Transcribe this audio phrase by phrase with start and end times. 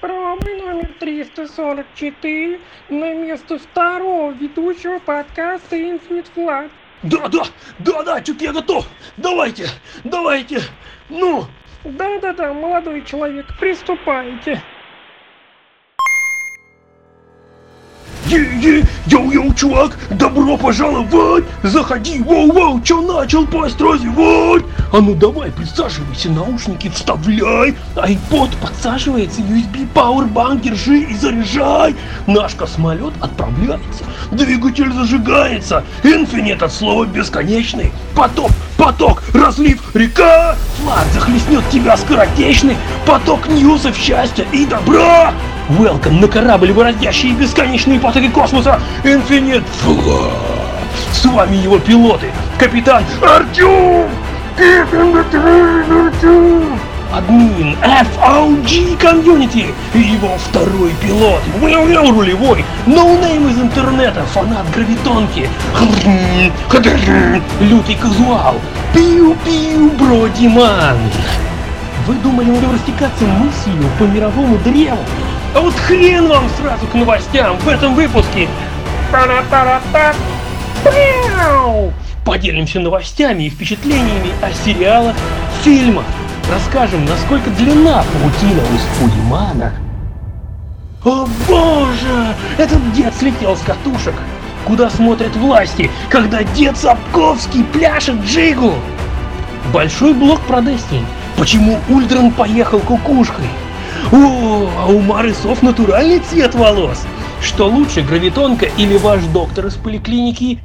[0.00, 6.70] Пробы номер 344 на место второго ведущего подкаста Infinite Flood.
[7.04, 7.44] Да, да,
[7.78, 8.88] да, да, что-то я готов.
[9.16, 9.68] Давайте,
[10.02, 10.62] давайте.
[11.08, 11.44] Ну,
[11.84, 14.50] Да-да-да, молодой человек, приступайте.
[14.50, 14.62] Е-е,
[19.06, 21.44] йоу-йоу, чувак, добро пожаловать!
[21.62, 24.64] Заходи, воу-воу, чё начал пасть разевать?
[24.92, 31.94] А ну давай, присаживайся, наушники вставляй, iPod подсаживается, USB пауэрбанк держи и заряжай.
[32.26, 41.68] Наш космолет отправляется, двигатель зажигается, infinite от слова бесконечный, поток, поток, разлив, река, flood захлестнет
[41.70, 45.32] тебя скоротечный, поток news ов счастья и добра.
[45.68, 50.30] Welcome на корабль, бороздящий бесконечные потоки космоса Infinite Flood.
[51.12, 54.08] С вами его пилоты, капитан Артем!
[57.12, 65.48] Админ FOG Community и его второй пилот, рулевой, noname из интернета, фанат гравитонки,
[67.58, 68.60] лютый казуал,
[68.94, 70.98] пиу-пиу Бродиман.
[72.06, 74.98] Вы думали, мы растекаться мыслью по мировому древу?
[75.56, 78.46] А вот хрен вам сразу к новостям в этом выпуске.
[82.26, 85.16] Поделимся новостями и впечатлениями о сериалах,
[85.62, 86.04] фильмах.
[86.52, 89.72] Расскажем, насколько длина паутина у Спудимана.
[91.02, 92.34] О боже!
[92.58, 94.14] Этот дед слетел с катушек.
[94.66, 98.74] Куда смотрят власти, когда дед Сапковский пляшет джигу?
[99.72, 101.06] Большой блок про Destiny.
[101.38, 103.46] Почему Ульдран поехал кукушкой?
[104.12, 107.04] О, а у Мары Сов натуральный цвет волос.
[107.40, 110.60] Что лучше, гравитонка или ваш доктор из поликлиники?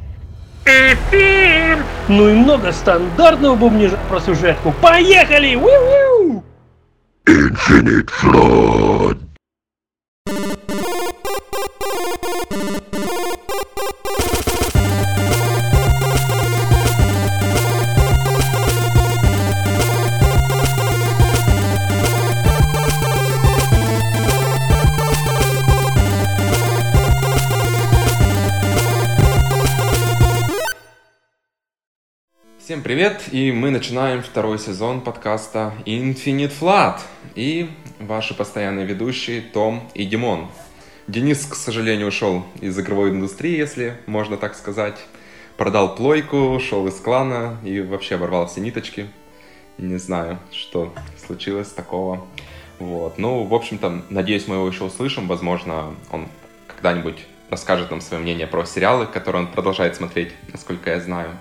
[0.65, 1.83] Эфир!
[2.07, 4.73] Ну и много стандартного бубнижа про сюжетку.
[4.81, 5.55] Поехали!
[5.55, 6.43] Уу-уу!
[7.27, 8.09] Infinite
[33.01, 36.99] привет, и мы начинаем второй сезон подкаста Infinite Flood.
[37.33, 37.67] И
[37.99, 40.51] ваши постоянные ведущие Том и Димон.
[41.07, 44.99] Денис, к сожалению, ушел из игровой индустрии, если можно так сказать.
[45.57, 49.07] Продал плойку, ушел из клана и вообще оборвал все ниточки.
[49.79, 50.93] Не знаю, что
[51.25, 52.27] случилось такого.
[52.77, 53.17] Вот.
[53.17, 55.27] Ну, в общем-то, надеюсь, мы его еще услышим.
[55.27, 56.27] Возможно, он
[56.67, 61.31] когда-нибудь расскажет нам свое мнение про сериалы, которые он продолжает смотреть, насколько я знаю.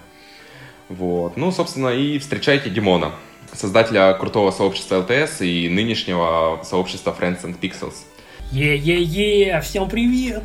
[0.90, 1.36] Вот.
[1.36, 3.12] Ну, собственно, и встречайте Димона,
[3.52, 7.94] создателя крутого сообщества LTS и нынешнего сообщества Friends and Pixels.
[8.50, 10.42] Е-е-е, всем привет!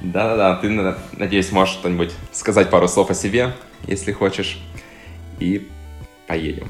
[0.00, 3.52] Да-да-да, ты, на- надеюсь, можешь что-нибудь сказать пару слов о себе,
[3.88, 4.60] если хочешь.
[5.40, 5.66] И
[6.28, 6.68] поедем.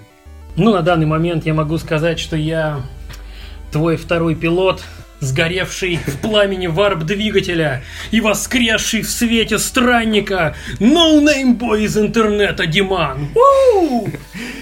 [0.56, 2.80] Ну, на данный момент я могу сказать, что я
[3.70, 4.82] твой второй пилот,
[5.20, 13.28] сгоревший в пламени варп-двигателя и воскресший в свете странника, ноунейм-бой из интернета Диман.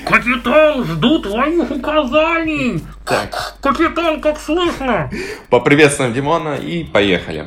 [0.06, 2.80] Капитан, жду твоих указаний!
[3.04, 5.10] Так, Капитан, как слышно?
[5.50, 7.46] поприветствуем Димона и поехали.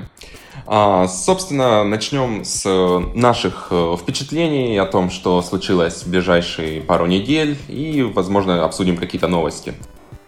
[0.71, 7.07] А, собственно, начнем с э, наших э, впечатлений о том, что случилось в ближайшие пару
[7.07, 9.73] недель, и, возможно, обсудим какие-то новости.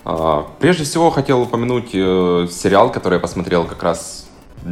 [0.03, 4.27] А, прежде всего, хотел упомянуть э, сериал, который я посмотрел как раз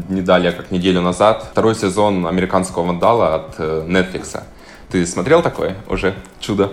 [0.10, 1.48] не далее, как неделю назад.
[1.52, 4.42] Второй сезон «Американского вандала» от э, Netflix.
[4.90, 6.16] Ты смотрел такое уже?
[6.40, 6.72] Чудо.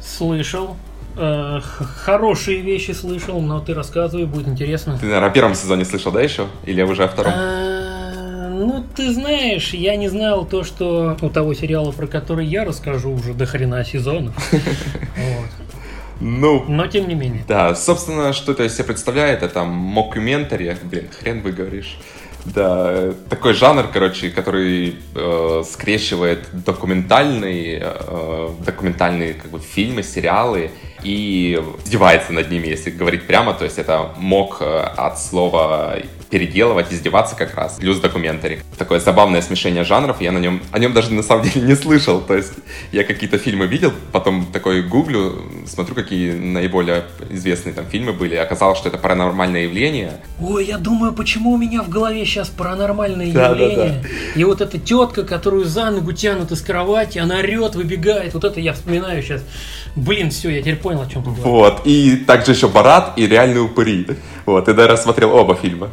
[0.00, 0.76] Слышал.
[1.16, 1.60] Э,
[2.04, 4.98] хорошие вещи слышал, но ты рассказывай, будет интересно.
[4.98, 6.46] Ты, наверное, о первом сезоне слышал, да, еще?
[6.64, 7.32] Или уже о втором?
[8.58, 13.12] Ну, ты знаешь, я не знал то, что у того сериала, про который я расскажу,
[13.12, 14.34] уже до хрена сезонов.
[14.52, 15.57] Вот.
[16.20, 17.44] Ну, Но тем не менее.
[17.46, 21.98] Да, собственно, что это из себя представляет, это мокюментари, блин, хрен вы говоришь.
[22.44, 30.70] Да, такой жанр, короче, который э, скрещивает документальные, э, документальные как бы фильмы, сериалы
[31.02, 35.96] и издевается над ними, если говорить прямо, то есть это мог э, от слова
[36.30, 38.60] переделывать, издеваться как раз, плюс документари.
[38.76, 40.20] такое забавное смешение жанров.
[40.20, 42.20] Я на нем, о нем даже на самом деле не слышал.
[42.20, 42.52] То есть
[42.92, 48.34] я какие-то фильмы видел, потом такой гуглю, смотрю, какие наиболее известные там фильмы были.
[48.34, 50.20] Оказалось, что это паранормальное явление.
[50.40, 54.04] Ой, я думаю, почему у меня в голове сейчас паранормальное Да, да, явление.
[54.34, 58.34] И вот эта тетка, которую за ногу тянут из кровати, она орет, выбегает.
[58.34, 59.42] Вот это я вспоминаю сейчас.
[59.96, 61.44] Блин, все, я теперь понял, о чем ты говоришь.
[61.44, 61.80] Вот.
[61.86, 64.06] И также еще Барат и Реальные упыри.
[64.46, 64.68] Вот.
[64.68, 65.90] И даже смотрел оба фильма.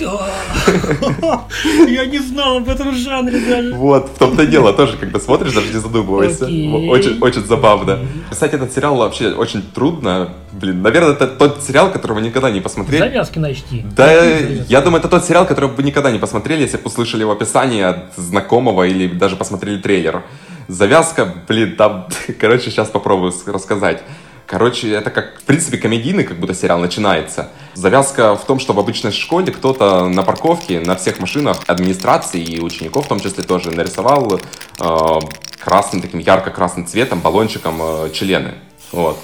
[1.88, 3.74] Я не знал об этом жанре даже.
[3.74, 6.68] Вот, в том-то и дело, тоже, когда смотришь, даже не.
[6.68, 8.00] Вот, Очень, очень забавно.
[8.30, 10.30] Кстати, этот сериал вообще очень трудно.
[10.52, 13.00] Блин, наверное, это тот сериал, которого никогда не посмотреть.
[13.00, 13.84] Завязки начти.
[13.96, 17.32] Да, я думаю, это тот сериал, который бы никогда не посмотрели, если бы услышали его
[17.32, 20.22] описание от знакомого или даже посмотрели трейлер.
[20.68, 22.08] Завязка, блин, там,
[22.40, 24.02] короче, сейчас попробую рассказать.
[24.46, 27.48] Короче, это как, в принципе, комедийный как будто сериал начинается.
[27.74, 32.60] Завязка в том, что в обычной школе кто-то на парковке на всех машинах администрации и
[32.60, 35.18] учеников в том числе тоже нарисовал э,
[35.58, 38.54] красным, таким ярко-красным цветом, баллончиком э, члены.
[38.92, 39.18] Вот.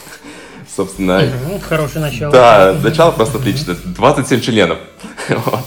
[0.74, 2.32] Собственно, Мгм, Хорошее начало.
[2.32, 3.74] да, начало просто отлично.
[3.74, 4.78] 27 членов.
[5.28, 5.60] Вот.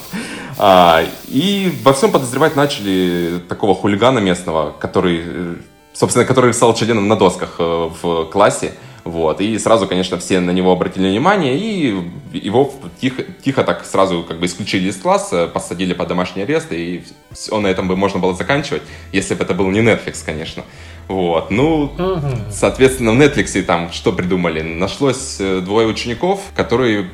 [0.58, 5.54] А, и во всем подозревать начали такого хулигана местного, который, э,
[5.94, 8.72] собственно, который рисовал членом на досках э, в классе.
[9.06, 9.40] Вот.
[9.40, 11.94] И сразу, конечно, все на него обратили внимание, и
[12.32, 17.04] его тихо, тихо так сразу как бы исключили из класса, посадили под домашний арест, и
[17.30, 18.82] все на этом бы можно было заканчивать,
[19.12, 20.64] если бы это был не Netflix, конечно.
[21.06, 21.52] Вот.
[21.52, 22.50] Ну, Мгм.
[22.50, 24.60] Соответственно, в Netflix там что придумали?
[24.62, 27.08] Нашлось э, двое учеников, которые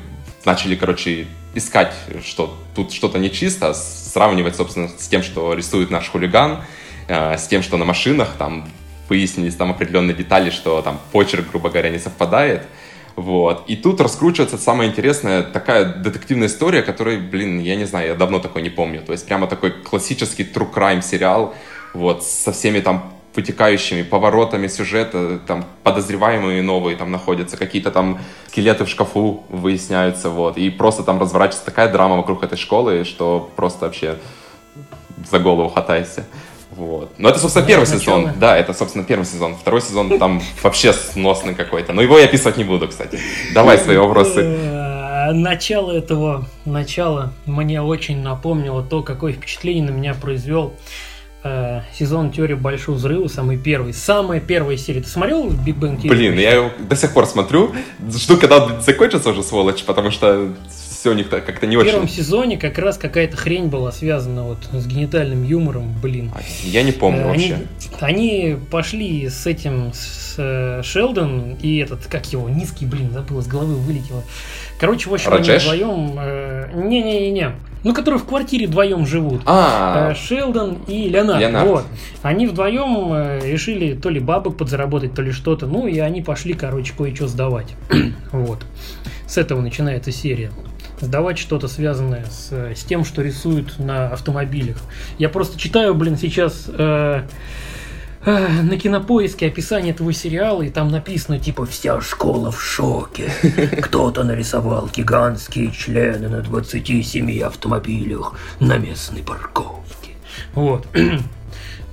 [0.45, 1.93] начали, короче, искать,
[2.25, 6.63] что тут что-то нечисто, сравнивать, собственно, с тем, что рисует наш хулиган,
[7.07, 8.67] э, с тем, что на машинах, там
[9.09, 12.63] выяснились там определенные детали, что там почерк, грубо говоря, не совпадает.
[13.15, 13.65] Вот.
[13.67, 18.39] И тут раскручивается самое интересное, такая детективная история, которой, блин, я не знаю, я давно
[18.39, 19.01] такой не помню.
[19.01, 21.53] То есть прямо такой классический true crime сериал,
[21.93, 28.85] вот, со всеми там вытекающими поворотами сюжета, там подозреваемые новые там находятся, какие-то там скелеты
[28.85, 33.85] в шкафу выясняются, вот, и просто там разворачивается такая драма вокруг этой школы, что просто
[33.85, 34.17] вообще
[35.29, 36.25] за голову хватайся.
[36.75, 37.13] Вот.
[37.17, 37.99] Но это, собственно, первый начало.
[37.99, 38.31] сезон.
[38.39, 39.55] Да, это, собственно, первый сезон.
[39.55, 41.93] Второй сезон там вообще сносный какой-то.
[41.93, 43.19] Но его я описывать не буду, кстати.
[43.53, 44.41] Давай свои вопросы.
[44.41, 50.73] Э, Начало этого, начало мне очень напомнило то, какое впечатление на меня произвел
[51.43, 53.93] э, сезон Теории Большого Взрыва, самый первый.
[53.93, 55.01] Самая первая серия.
[55.01, 56.33] Ты смотрел Биг Бен Теорию?
[56.33, 57.73] Блин, я его до сих пор смотрю.
[58.09, 60.49] Жду, когда он закончится уже, сволочь, потому что
[61.03, 62.13] все у них так как-то не В первом очень...
[62.13, 66.31] сезоне как раз какая-то хрень была связана вот с генитальным юмором, блин.
[66.33, 67.57] А, Я не помню Э, вообще.
[67.99, 73.39] Они, они пошли с этим, с э, Шелдон и этот, как его, низкий, блин, забыл,
[73.39, 74.23] из головы вылетело.
[74.79, 75.67] Короче, в общем, Раджеш?
[75.67, 76.15] они вдвоем...
[76.21, 77.51] э, Не-не-не-не.
[77.83, 79.41] Ну, которые в квартире вдвоем живут.
[79.41, 81.41] Э, А, Шелдон и Леонард.
[81.41, 81.67] Леонард.
[81.67, 81.85] Вот.
[82.21, 85.67] Они вдвоем э, решили то ли бабок подзаработать, то ли что-то.
[85.67, 87.67] Ну, и они пошли, короче, кое-что сдавать.
[88.31, 88.59] вот.
[89.27, 90.49] С этого начинается серия.
[91.03, 94.77] Сдавать что-то связанное с, э, с тем, что рисуют на автомобилях.
[95.17, 97.23] Я просто читаю, блин, сейчас э,
[98.25, 103.29] э, на кинопоиске описание этого сериала, и там написано типа «Вся школа в шоке.
[103.81, 110.11] Кто-то нарисовал гигантские члены на 27 автомобилях на местной парковке».
[110.55, 110.87] Вот.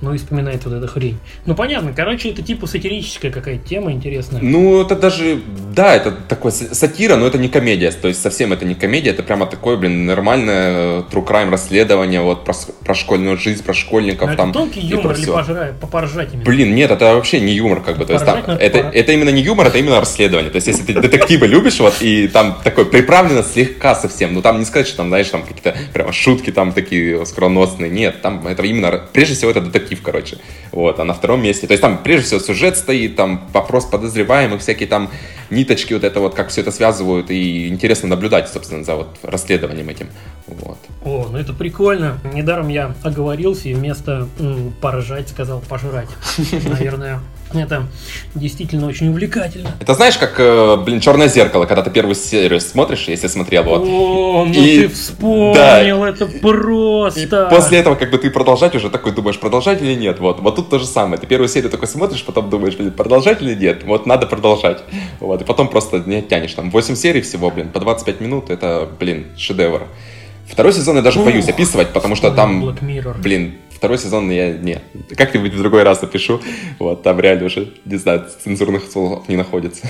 [0.01, 1.17] Ну и вспоминает вот эта хрень.
[1.45, 4.41] Ну понятно, короче, это типа сатирическая какая-то тема интересная.
[4.41, 5.41] Ну, это даже,
[5.75, 9.21] да, это такой сатира, но это не комедия, то есть совсем это не комедия, это
[9.23, 12.53] прямо такое, блин, нормальное э, true crime расследование, вот про,
[12.83, 14.53] про школьную жизнь, про школьников Ну, это там.
[14.53, 15.37] тонкий и про юмор или всё.
[15.37, 16.45] пожра- попоржать именно?
[16.45, 18.05] Блин, нет, это вообще не юмор, как бы.
[18.05, 20.49] То есть там, это, это именно не юмор, это именно расследование.
[20.51, 24.59] То есть, если ты детективы любишь, вот, и там такой приправлено слегка совсем, ну там
[24.59, 27.89] не сказать, что там, знаешь, там какие-то прямо шутки там такие скромностные.
[27.91, 30.37] Нет, там это именно, прежде всего, это детектив, короче.
[30.71, 31.67] Вот, а на втором месте.
[31.67, 35.09] То есть там прежде всего сюжет стоит, там вопрос подозреваемых, всякие там
[35.49, 39.89] ниточки, вот это вот, как все это связывают, и интересно наблюдать, собственно, за вот расследованием
[39.89, 40.07] этим.
[40.47, 40.77] Вот.
[41.03, 42.19] О, ну это прикольно.
[42.33, 46.09] Недаром я оговорился и вместо м, поржать сказал пожрать.
[46.51, 47.19] Наверное,
[47.59, 47.87] это
[48.35, 49.71] действительно очень увлекательно.
[49.79, 53.81] Это знаешь, как, э, блин, черное зеркало, когда ты первую серию смотришь, если смотрел, вот.
[53.83, 57.47] О, ну И- ты вспомнил, это И просто.
[57.49, 60.19] после этого, как бы ты продолжать уже такой думаешь, продолжать или нет.
[60.19, 61.19] Вот, вот тут то же самое.
[61.19, 63.83] Ты первую серию такой смотришь, потом думаешь, блин, продолжать или нет.
[63.83, 64.83] Вот надо продолжать.
[65.19, 66.53] Вот, и потом просто не тянешь.
[66.53, 68.49] Там 8 серий всего, блин, по 25 минут.
[68.49, 69.83] Это, блин, шедевр.
[70.47, 71.25] Второй сезон я даже Ух.
[71.25, 72.75] боюсь описывать, потому что там,
[73.21, 74.79] блин, второй сезон я не.
[75.17, 76.39] Как-нибудь в другой раз напишу.
[76.77, 79.87] Вот, там реально уже, не знаю, цензурных слов не находится.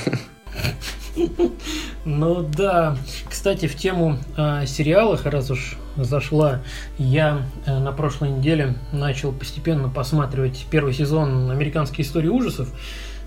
[2.06, 2.96] Ну да.
[3.30, 6.62] Кстати, в тему э, сериалах, раз уж зашла.
[6.98, 12.70] Я э, на прошлой неделе начал постепенно посматривать первый сезон «Американской истории ужасов».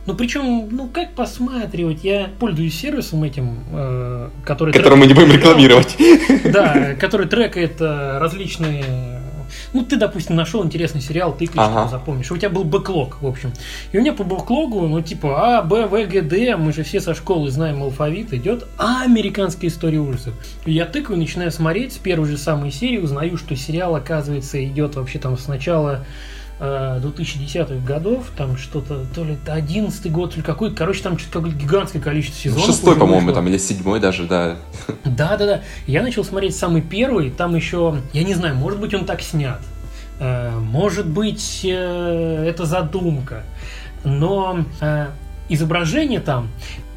[0.06, 2.04] Ну, причем, ну, как посматривать?
[2.04, 4.72] Я пользуюсь сервисом этим, э, который...
[4.72, 5.96] Который мы не будем рекламировать.
[6.50, 9.23] Да, который трекает э, различные
[9.74, 11.88] ну, ты, допустим, нашел интересный сериал, ты ага.
[11.88, 12.30] запомнишь.
[12.30, 13.52] У тебя был бэклог, в общем.
[13.90, 17.00] И у меня по бэклогу, ну, типа А, Б, В, Г, Д, мы же все
[17.00, 20.32] со школы знаем алфавит, идет а американская история ужасов.
[20.64, 24.94] И я тыкаю, начинаю смотреть с первой же самой серии, узнаю, что сериал, оказывается, идет
[24.94, 26.06] вообще там сначала
[26.60, 31.58] 2010-х э, годов, там что-то, то ли 11 год, или какой, короче, там что-то какое-то
[31.58, 32.66] гигантское количество сезонов.
[32.66, 34.56] Шестой, по-моему, там, или седьмой даже, да.
[35.04, 35.60] Да, да, да.
[35.86, 39.60] Я начал смотреть самый первый, там еще, я не знаю, может быть, он так снят,
[40.20, 43.42] э, может быть, э, это задумка,
[44.04, 44.64] но
[45.48, 46.48] изображение там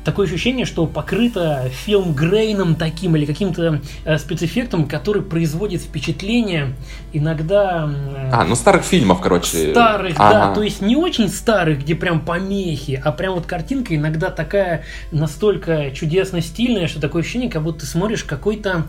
[0.08, 6.76] такое ощущение, что покрыто фильм Грейном таким или каким-то э, спецэффектом, который производит впечатление
[7.12, 7.90] иногда...
[8.16, 9.72] Э, а, ну старых фильмов, короче.
[9.72, 10.32] Старых, ага.
[10.32, 14.86] да, то есть не очень старых, где прям помехи, а прям вот картинка иногда такая
[15.12, 18.88] настолько чудесно стильная, что такое ощущение, как будто ты смотришь какой-то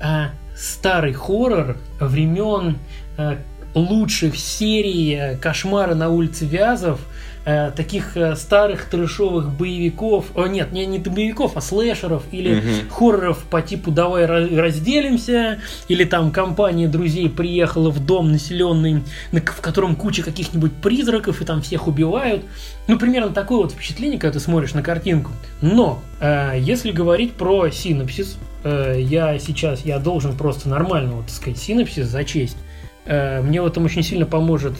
[0.00, 2.78] э, старый хоррор времен
[3.18, 3.36] э,
[3.76, 6.98] лучших серий э, «Кошмары на улице Вязов»,
[7.46, 12.90] э, таких э, старых трэшовых боевиков, о, нет, не, не боевиков, а слэшеров или угу.
[12.90, 19.94] хорроров по типу «давай разделимся», или там компания друзей приехала в дом населенный, в котором
[19.96, 22.44] куча каких-нибудь призраков, и там всех убивают.
[22.88, 25.30] Ну, примерно такое вот впечатление, когда ты смотришь на картинку.
[25.60, 31.34] Но, э, если говорить про синапсис, э, я сейчас, я должен просто нормально, вот, так
[31.34, 32.56] сказать, синапсис зачесть.
[33.04, 34.74] Э, мне в этом очень сильно поможет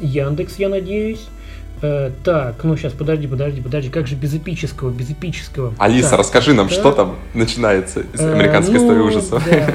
[0.00, 1.26] Яндекс, я надеюсь.
[1.80, 5.74] Э, так, ну сейчас, подожди, подожди, подожди, как же без эпического, без эпического.
[5.78, 6.78] Алиса, так, расскажи нам, так.
[6.78, 9.44] что там начинается из э, американской ну, истории ужасов.
[9.48, 9.68] Да.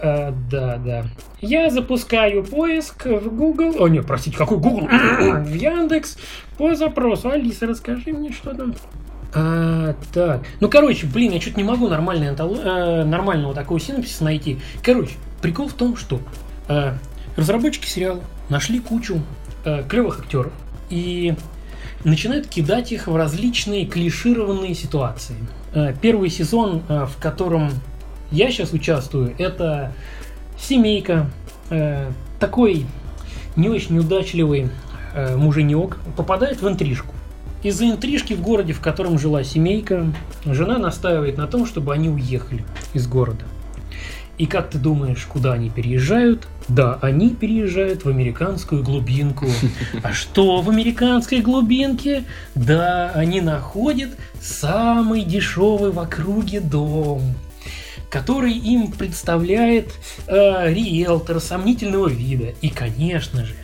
[0.00, 1.04] А, да, да.
[1.40, 3.82] Я запускаю поиск в Google.
[3.82, 4.86] О, нет, простите, какой Google?
[4.88, 6.18] в Яндекс
[6.56, 7.30] по запросу.
[7.30, 8.74] Алиса, расскажи мне, что там.
[9.34, 10.42] А, так.
[10.60, 14.60] Ну, короче, блин, я что-то не могу нормально, э, нормального такого синопсиса найти.
[14.82, 16.20] Короче, прикол в том, что
[16.68, 16.92] э,
[17.36, 19.20] разработчики сериала нашли кучу
[19.66, 20.52] э, клевых актеров
[20.88, 21.34] и
[22.04, 25.36] начинают кидать их в различные клишированные ситуации.
[25.74, 27.70] Э, первый сезон, э, в котором
[28.30, 29.92] я сейчас участвую, это
[30.58, 31.30] семейка,
[32.40, 32.86] такой
[33.56, 34.70] не очень удачливый
[35.36, 37.14] муженек попадает в интрижку.
[37.62, 40.06] Из-за интрижки в городе, в котором жила семейка,
[40.44, 43.44] жена настаивает на том, чтобы они уехали из города.
[44.38, 46.46] И как ты думаешь, куда они переезжают?
[46.68, 49.46] Да, они переезжают в американскую глубинку.
[50.02, 52.24] А что в американской глубинке?
[52.54, 57.34] Да, они находят самый дешевый в округе дом
[58.08, 59.92] который им представляет
[60.26, 62.54] э, риэлтор сомнительного вида.
[62.62, 63.54] И, конечно же,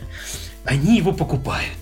[0.65, 1.77] они его покупают.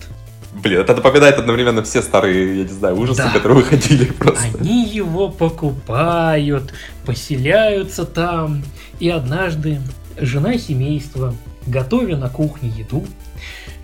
[0.52, 3.30] Блин, это напоминает одновременно все старые, я не знаю, ужасы, да.
[3.30, 4.58] которые выходили просто.
[4.60, 6.72] Они его покупают,
[7.04, 8.62] поселяются там,
[9.00, 9.80] и однажды
[10.18, 11.34] жена семейства,
[11.66, 13.04] готовя на кухне еду,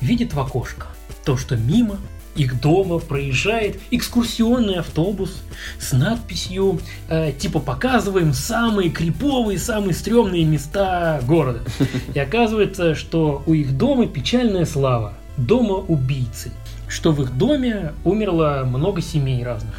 [0.01, 0.87] видит в окошко
[1.25, 1.99] то, что мимо
[2.39, 5.43] их дома проезжает экскурсионный автобус
[5.79, 11.61] с надписью э, типа показываем самые криповые, самые стрёмные места города.
[12.15, 15.15] И оказывается, что у их дома печальная слава.
[15.37, 16.53] Дома убийцы.
[16.89, 19.75] Что в их доме умерло много семей разных.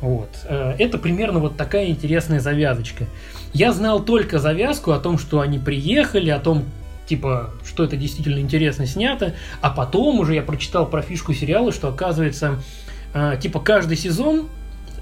[0.00, 0.30] Вот.
[0.44, 3.04] Э, это примерно вот такая интересная завязочка.
[3.52, 6.64] Я знал только завязку о том, что они приехали, о том,
[7.06, 11.88] типа, что это действительно интересно снято, а потом уже я прочитал про фишку сериала, что
[11.88, 12.62] оказывается,
[13.14, 14.48] э, типа, каждый сезон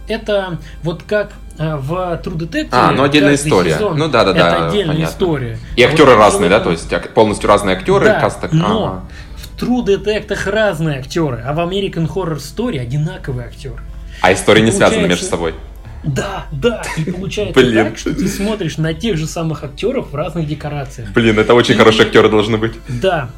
[0.08, 2.68] это вот как э, в True Detective.
[2.72, 3.74] А, ну отдельная история.
[3.74, 4.48] Сезон, ну да, да, да.
[4.48, 5.12] Это отдельная понятно.
[5.12, 5.58] история.
[5.76, 8.52] И актеры вот разные, да, то есть полностью разные актеры, да, каст так.
[8.52, 9.04] Но ага.
[9.36, 13.80] в True Detective разные актеры, а в American Horror Story одинаковые актеры.
[14.22, 15.54] А истории не связаны между собой.
[16.02, 17.86] Да, да, и получается Блин.
[17.86, 21.12] так, что ты смотришь на тех же самых актеров в разных декорациях.
[21.12, 21.78] Блин, это очень и...
[21.78, 22.72] хорошие актеры должны быть.
[22.88, 23.30] Да.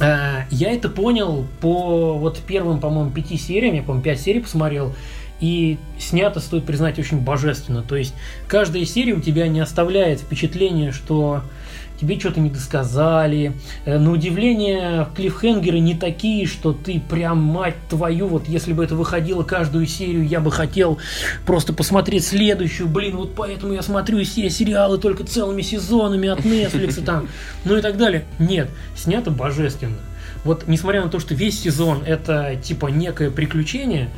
[0.00, 4.94] А, я это понял по вот первым, по-моему, пяти сериям, я, по-моему, пять серий посмотрел,
[5.40, 7.82] и снято, стоит признать, очень божественно.
[7.82, 8.14] То есть
[8.48, 11.42] каждая серия у тебя не оставляет впечатления, что
[12.00, 13.52] тебе что-то не досказали.
[13.84, 18.94] Э, на удивление, клиффхенгеры не такие, что ты прям, мать твою, вот если бы это
[18.94, 20.98] выходило каждую серию, я бы хотел
[21.44, 27.02] просто посмотреть следующую, блин, вот поэтому я смотрю все сериалы только целыми сезонами от Netflix
[27.04, 27.28] там,
[27.64, 28.24] ну и так далее.
[28.38, 29.98] Нет, снято божественно.
[30.44, 34.08] Вот несмотря на то, что весь сезон это типа некое приключение,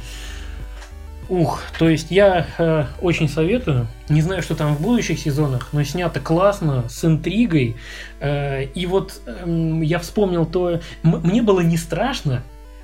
[1.33, 3.87] Ух, то есть я э, очень советую.
[4.11, 7.75] Не знаю, что там в будущих сезонах, но снято классно, с интригой.
[8.21, 12.43] Э, и вот э, я вспомнил то, мне было не страшно,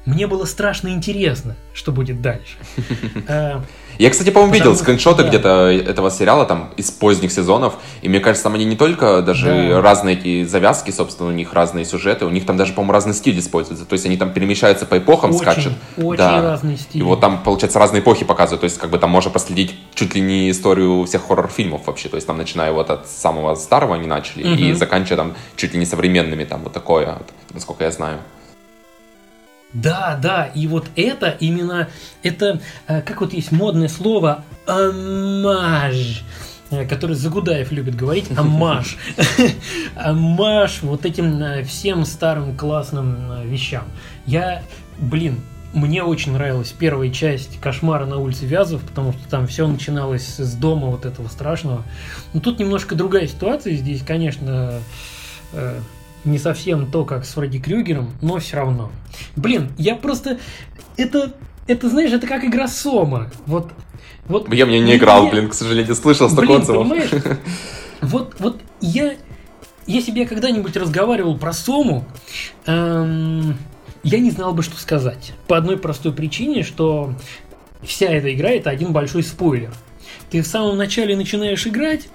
[0.09, 2.57] мне было страшно интересно, что будет дальше.
[3.27, 3.61] Э,
[3.99, 5.29] я, кстати, по-моему, видел скриншоты да.
[5.29, 9.47] где-то этого сериала там из поздних сезонов, и мне кажется, там они не только даже
[9.47, 9.83] да.
[9.83, 13.39] разные эти завязки, собственно, у них разные сюжеты, у них там даже, по-моему, разный стиль
[13.39, 15.73] используется, то есть они там перемещаются по эпохам, очень, скачут.
[15.97, 16.43] Очень да.
[16.43, 17.01] разный стиль.
[17.01, 20.15] И вот там, получается, разные эпохи показывают, то есть как бы там можно проследить чуть
[20.15, 24.07] ли не историю всех хоррор-фильмов вообще, то есть там начиная вот от самого старого они
[24.07, 24.55] начали, угу.
[24.55, 27.19] и заканчивая там чуть ли не современными, там вот такое,
[27.53, 28.19] насколько я знаю.
[29.73, 31.89] Да, да, и вот это именно,
[32.23, 36.25] это, э, как вот есть модное слово, амаж,
[36.71, 38.97] э, который Загудаев любит говорить, амаш.
[39.95, 43.85] Амаш вот этим э, всем старым классным вещам.
[44.25, 44.63] Я,
[44.97, 45.43] блин,
[45.75, 50.55] мне очень нравилась первая часть «Кошмара на улице Вязов», потому что там все начиналось с
[50.55, 51.85] дома вот этого страшного.
[52.33, 53.75] Но тут немножко другая ситуация.
[53.75, 54.81] Здесь, конечно,
[56.29, 58.91] не совсем то, как с Фредди Крюгером, но все равно.
[59.37, 60.39] Блин, я просто...
[60.97, 61.35] Это,
[61.67, 63.31] это знаешь, это как игра Сома.
[63.47, 63.73] Вот,
[64.27, 65.31] вот, я мне не играл, я...
[65.31, 67.11] блин, к сожалению, слышал столько блин, понимаешь?
[68.01, 69.15] Вот, вот я...
[69.87, 72.05] Если бы я когда-нибудь разговаривал про Сому,
[72.67, 73.57] эм,
[74.03, 75.33] я не знал бы, что сказать.
[75.47, 77.15] По одной простой причине, что
[77.83, 79.73] вся эта игра это один большой спойлер.
[80.31, 82.09] Ты в самом начале начинаешь играть,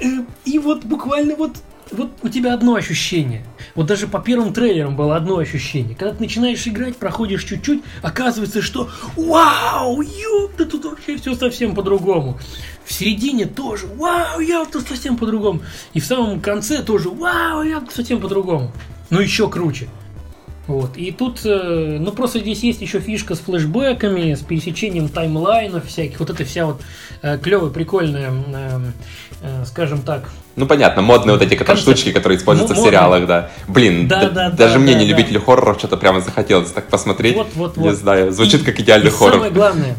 [0.00, 0.06] э,
[0.44, 1.56] и вот буквально вот
[1.90, 3.44] вот у тебя одно ощущение.
[3.74, 5.94] Вот даже по первым трейлерам было одно ощущение.
[5.94, 12.38] Когда ты начинаешь играть, проходишь чуть-чуть, оказывается, что вау, ёпта, тут вообще все совсем по-другому.
[12.84, 15.60] В середине тоже вау, ёпта, совсем по-другому.
[15.92, 18.72] И в самом конце тоже вау, ёпта, совсем по-другому.
[19.10, 19.88] Но еще круче.
[20.68, 20.98] Вот.
[20.98, 26.20] И тут, э, ну просто здесь есть еще фишка с флешбеками, с пересечением таймлайнов всяких.
[26.20, 26.82] Вот это вся вот
[27.22, 28.80] э, клевая, прикольная, э,
[29.40, 30.28] э, скажем так.
[30.58, 31.80] Ну понятно, модные вот эти концепт.
[31.80, 33.50] штучки, которые используются ну, в сериалах, да.
[33.68, 35.10] Блин, да, да, даже да, мне, да, не да.
[35.12, 37.36] любителю хорроров, что-то прямо захотелось так посмотреть.
[37.36, 37.84] Вот, вот, вот.
[37.84, 39.34] Не знаю, звучит и, как идеальный и хоррор.
[39.34, 39.96] Самое главное,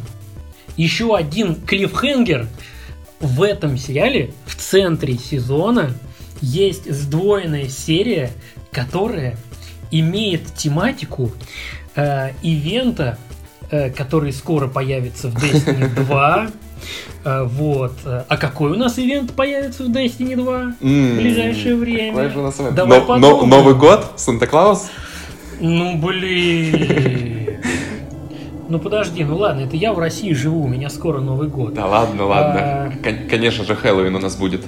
[0.75, 2.47] еще один клиффхенгер
[3.21, 5.93] в этом сериале, в центре сезона,
[6.41, 8.31] есть сдвоенная серия,
[8.71, 9.37] которая
[9.91, 11.31] имеет тематику
[11.95, 13.17] э, ивента,
[13.71, 16.47] э, который скоро появится в Destiny 2.
[17.23, 17.93] Э, вот.
[18.05, 22.13] А какой у нас ивент появится в Destiny 2 mm, в ближайшее время?
[22.13, 24.13] Какой же у нас Давай но, но, Новый год?
[24.15, 24.87] Санта-Клаус?
[25.59, 27.59] Ну, блин.
[28.69, 31.73] Ну подожди, ну ладно, это я в России живу, у меня скоро Новый год.
[31.73, 32.59] Да ладно, ладно.
[32.61, 32.91] А...
[33.27, 34.61] Конечно же, Хэллоуин у нас будет.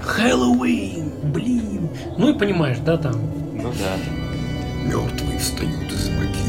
[0.00, 1.88] Хэллоуин, блин.
[2.16, 3.14] Ну и понимаешь, да, там.
[3.52, 4.22] Ну да
[4.84, 6.41] мертвые встают из могил.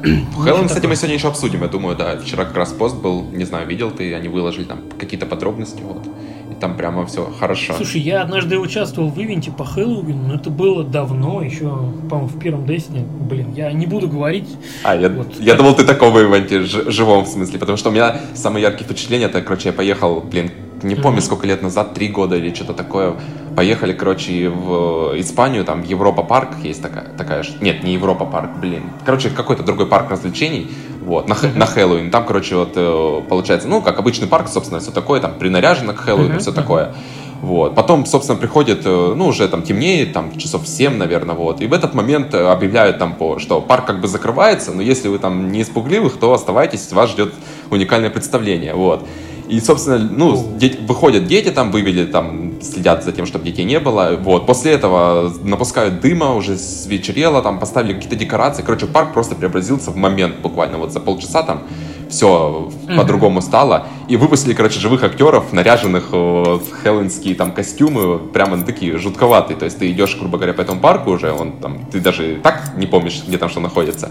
[0.44, 2.16] Хэллоуин, кстати, мы сегодня еще обсудим, я думаю, да.
[2.16, 6.06] Вчера как раз пост был, не знаю, видел ты, они выложили там какие-то подробности, вот.
[6.50, 7.74] И там прямо все хорошо.
[7.76, 11.68] Слушай, я однажды участвовал в ивенте по Хэллоуину, но это было давно, еще,
[12.08, 13.04] по-моему, в первом Destiny.
[13.04, 14.48] Блин, я не буду говорить.
[14.84, 18.20] А, я, вот, я думал, ты такого ивенте, живом в смысле, потому что у меня
[18.34, 20.50] самые яркие впечатления, это, короче, я поехал, блин,
[20.82, 21.22] не помню, mm-hmm.
[21.22, 23.16] сколько лет назад, три года или что-то такое.
[23.56, 28.84] Поехали, короче, в Испанию, там Европа парк есть такая, такая нет, не Европа парк, блин.
[29.04, 30.70] Короче, какой-то другой парк развлечений,
[31.02, 32.10] вот, на, на Хэллоуин.
[32.10, 35.98] Там, короче, вот, э, получается, ну, как обычный парк, собственно, все такое, там, принаряжено к
[35.98, 36.94] Хэллоуину, все такое.
[37.42, 37.74] Вот.
[37.74, 41.62] Потом, собственно, приходит, э, ну, уже там темнеет, там, часов 7, наверное, вот.
[41.62, 45.08] И в этот момент э, объявляют там, по, что парк как бы закрывается, но если
[45.08, 47.32] вы там не испугливых, то оставайтесь, вас ждет
[47.70, 49.06] уникальное представление, вот.
[49.50, 53.80] И, собственно, ну, дети, выходят дети там, вывели там, следят за тем, чтобы детей не
[53.80, 54.16] было.
[54.20, 54.46] Вот.
[54.46, 58.62] После этого напускают дыма, уже свечерело, там поставили какие-то декорации.
[58.62, 61.62] Короче, парк просто преобразился в момент буквально вот за полчаса там
[62.08, 62.96] все mm-hmm.
[62.96, 63.86] по-другому стало.
[64.08, 69.56] И выпустили, короче, живых актеров, наряженных в хэллоуинские там костюмы, прямо такие жутковатые.
[69.56, 72.72] То есть ты идешь, грубо говоря, по этому парку уже, он там, ты даже так
[72.76, 74.10] не помнишь, где там что находится.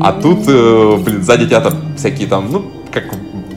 [0.00, 3.04] А тут, э, блин, сзади тебя там всякие там, ну, как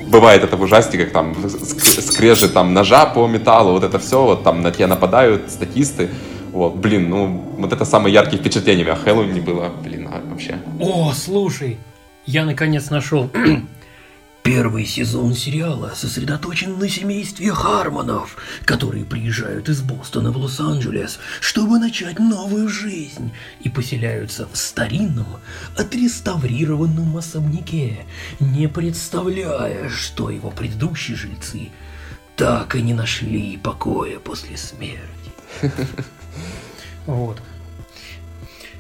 [0.10, 4.62] бывает это в ужастиках, там скрежет там ножа по металлу, вот это все, вот там
[4.62, 6.10] на тебя нападают статисты.
[6.52, 10.58] Вот, блин, ну, вот это самые яркие впечатления о Хэллоуине было, блин, а вообще.
[10.80, 11.78] О, слушай,
[12.26, 13.30] я наконец нашел
[14.44, 22.20] Первый сезон сериала сосредоточен на семействе Хармонов, которые приезжают из Бостона в Лос-Анджелес, чтобы начать
[22.20, 25.28] новую жизнь, и поселяются в старинном,
[25.78, 28.06] отреставрированном особняке,
[28.40, 31.70] не представляя, что его предыдущие жильцы
[32.36, 35.32] так и не нашли покоя после смерти.
[37.06, 37.42] Вот.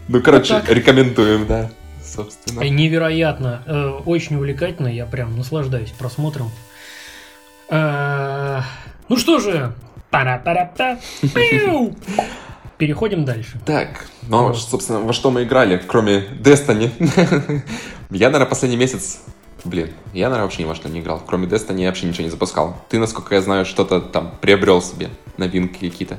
[0.07, 1.71] Ну, короче, рекомендуем, да.
[2.15, 2.61] Собственно.
[2.61, 6.51] Невероятно, э, очень увлекательно, я прям наслаждаюсь просмотром.
[7.69, 8.61] Э,
[9.07, 9.73] Ну что же,
[11.33, 11.95] пиу.
[12.77, 13.59] переходим дальше.
[13.65, 16.91] Так, ну, собственно, во что мы играли, кроме Destiny?
[18.11, 19.19] я, наверное, последний месяц...
[19.65, 21.21] Блин, я, наверное, вообще ни во что не играл.
[21.25, 22.77] Кроме Destiny я вообще ничего не запускал.
[22.87, 26.17] Ты, насколько я знаю, что-то там приобрел себе, новинки какие-то.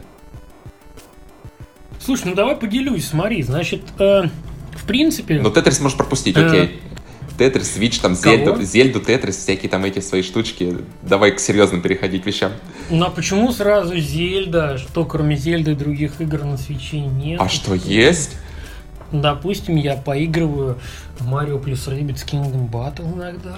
[1.99, 4.25] Слушай, ну давай поделюсь, смотри, значит, э,
[4.75, 5.41] в принципе...
[5.41, 6.81] Ну, Тетрис можешь пропустить, Э, окей.
[7.39, 8.15] Тетрис, Свич, там?
[8.15, 10.77] Зельду, Зельду, Тетрис, всякие там эти свои штучки.
[11.03, 12.53] Давай к серьезным переходить вещам.
[12.91, 14.77] Ну а почему сразу Зельда?
[14.77, 17.41] Что кроме Зельды других игр на свече нет?
[17.41, 18.37] А что, есть?
[19.11, 20.79] Допустим, я поигрываю
[21.19, 23.57] в Mario плюс Rabbids Kingdom Battle иногда.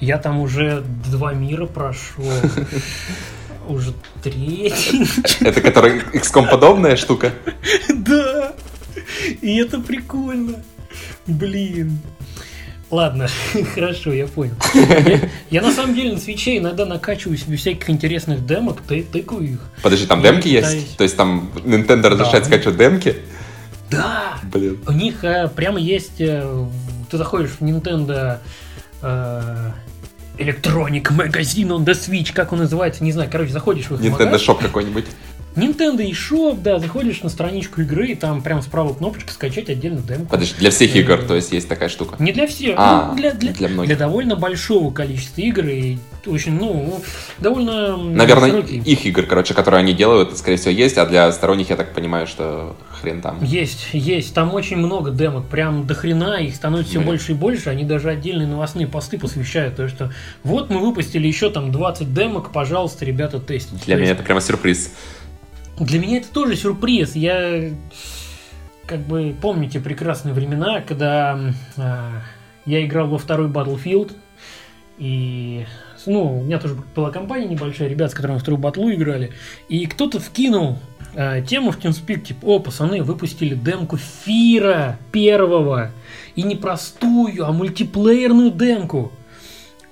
[0.00, 2.24] Я там уже два мира прошел.
[3.68, 5.06] Уже третий.
[5.40, 7.32] Это который XCOM подобная штука?
[7.94, 8.52] Да.
[9.40, 10.62] И это прикольно.
[11.26, 11.98] Блин.
[12.90, 13.26] Ладно,
[13.74, 14.54] хорошо, я понял.
[14.74, 19.54] Я, я на самом деле на свече иногда накачиваю себе всяких интересных демок, ты, тыкаю
[19.54, 19.60] их.
[19.82, 20.96] Подожди, там демки пытаюсь- есть?
[20.96, 22.50] То есть там Nintendo разрешает Да.
[22.50, 23.16] скачивать демки?
[23.90, 24.38] Да!
[24.44, 24.78] Блин.
[24.86, 26.20] У них э, прямо есть...
[26.20, 26.66] э,
[27.10, 28.38] ты заходишь в Nintendo
[29.02, 29.70] э,
[30.38, 33.28] Electronic Magazine on the Switch, как он называется, не знаю.
[33.30, 34.42] Короче, заходишь в их Nintendo магаз.
[34.42, 35.06] Shop какой-нибудь.
[35.56, 40.26] Nintendo eShop, да, заходишь на страничку игры, и там прям справа кнопочка скачать отдельно демку.
[40.26, 42.16] Подожди, для всех игр, то есть есть такая штука.
[42.18, 43.88] Не для всех, А, ну, для, для, для многих.
[43.88, 47.00] для довольно большого количества игр и очень, ну,
[47.38, 47.96] довольно...
[47.96, 48.78] Наверное, широкий.
[48.78, 52.26] их игр, короче, которые они делают, скорее всего, есть, а для сторонних, я так понимаю,
[52.26, 53.44] что хрен там.
[53.44, 54.34] Есть, есть.
[54.34, 57.08] Там очень много демок, прям до хрена, их становится все Блин.
[57.10, 57.68] больше и больше.
[57.70, 59.76] Они даже отдельные новостные посты посвящают.
[59.76, 60.10] То, что
[60.42, 63.84] вот мы выпустили еще там 20 демок, пожалуйста, ребята, тестите.
[63.84, 64.90] Для То меня есть это прямо сюрприз.
[65.78, 67.16] Для меня это тоже сюрприз.
[67.16, 67.70] Я
[68.86, 71.38] как бы помните прекрасные времена, когда
[71.76, 72.22] а,
[72.66, 74.12] я играл во второй Battlefield,
[74.98, 75.66] и
[76.06, 79.32] ну, у меня тоже была компания небольшая, ребят, с которыми вторую батлу играли,
[79.68, 80.78] и кто-то вкинул
[81.14, 85.90] а, тему в TeamSpeak, типа, о, пацаны, выпустили демку Фира первого,
[86.36, 89.12] и не простую, а мультиплеерную демку.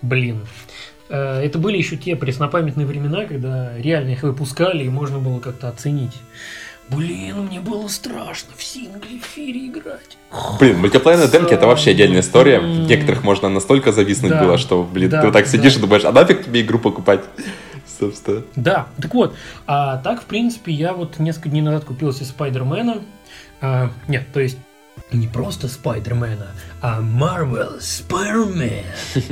[0.02, 0.71] Блин, Э,
[1.16, 6.14] Это были еще те преснопамятные времена, когда реально их выпускали и можно было как-то оценить.
[6.88, 10.16] Блин, мне было страшно в сингле в Фире играть.
[10.58, 12.60] Блин, мультиплеерные демки это вообще отдельная история.
[12.60, 14.42] В некоторых можно настолько зависнуть Да.
[14.42, 15.78] было, что, блин, Да, ты вот так сидишь да.
[15.78, 17.20] и думаешь, а нафиг тебе игру покупать?
[18.00, 18.42] Собственно.
[18.56, 19.34] Да, так вот,
[19.66, 23.02] а так, в принципе, я вот несколько дней назад купил себе Спайдермена.
[23.60, 24.58] А, нет, то есть
[25.12, 26.48] не просто Спайдермена,
[26.80, 28.84] а Marvel Spider-Man.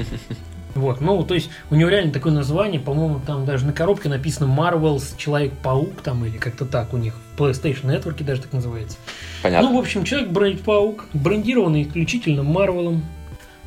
[0.74, 4.52] Вот, ну, то есть у него реально такое название, по-моему, там даже на коробке написано
[4.52, 8.96] Marvel's Человек-паук, там, или как-то так у них в PlayStation Network даже так называется.
[9.42, 9.70] Понятно.
[9.70, 13.02] Ну, в общем, Человек-паук, брендированный исключительно Марвелом.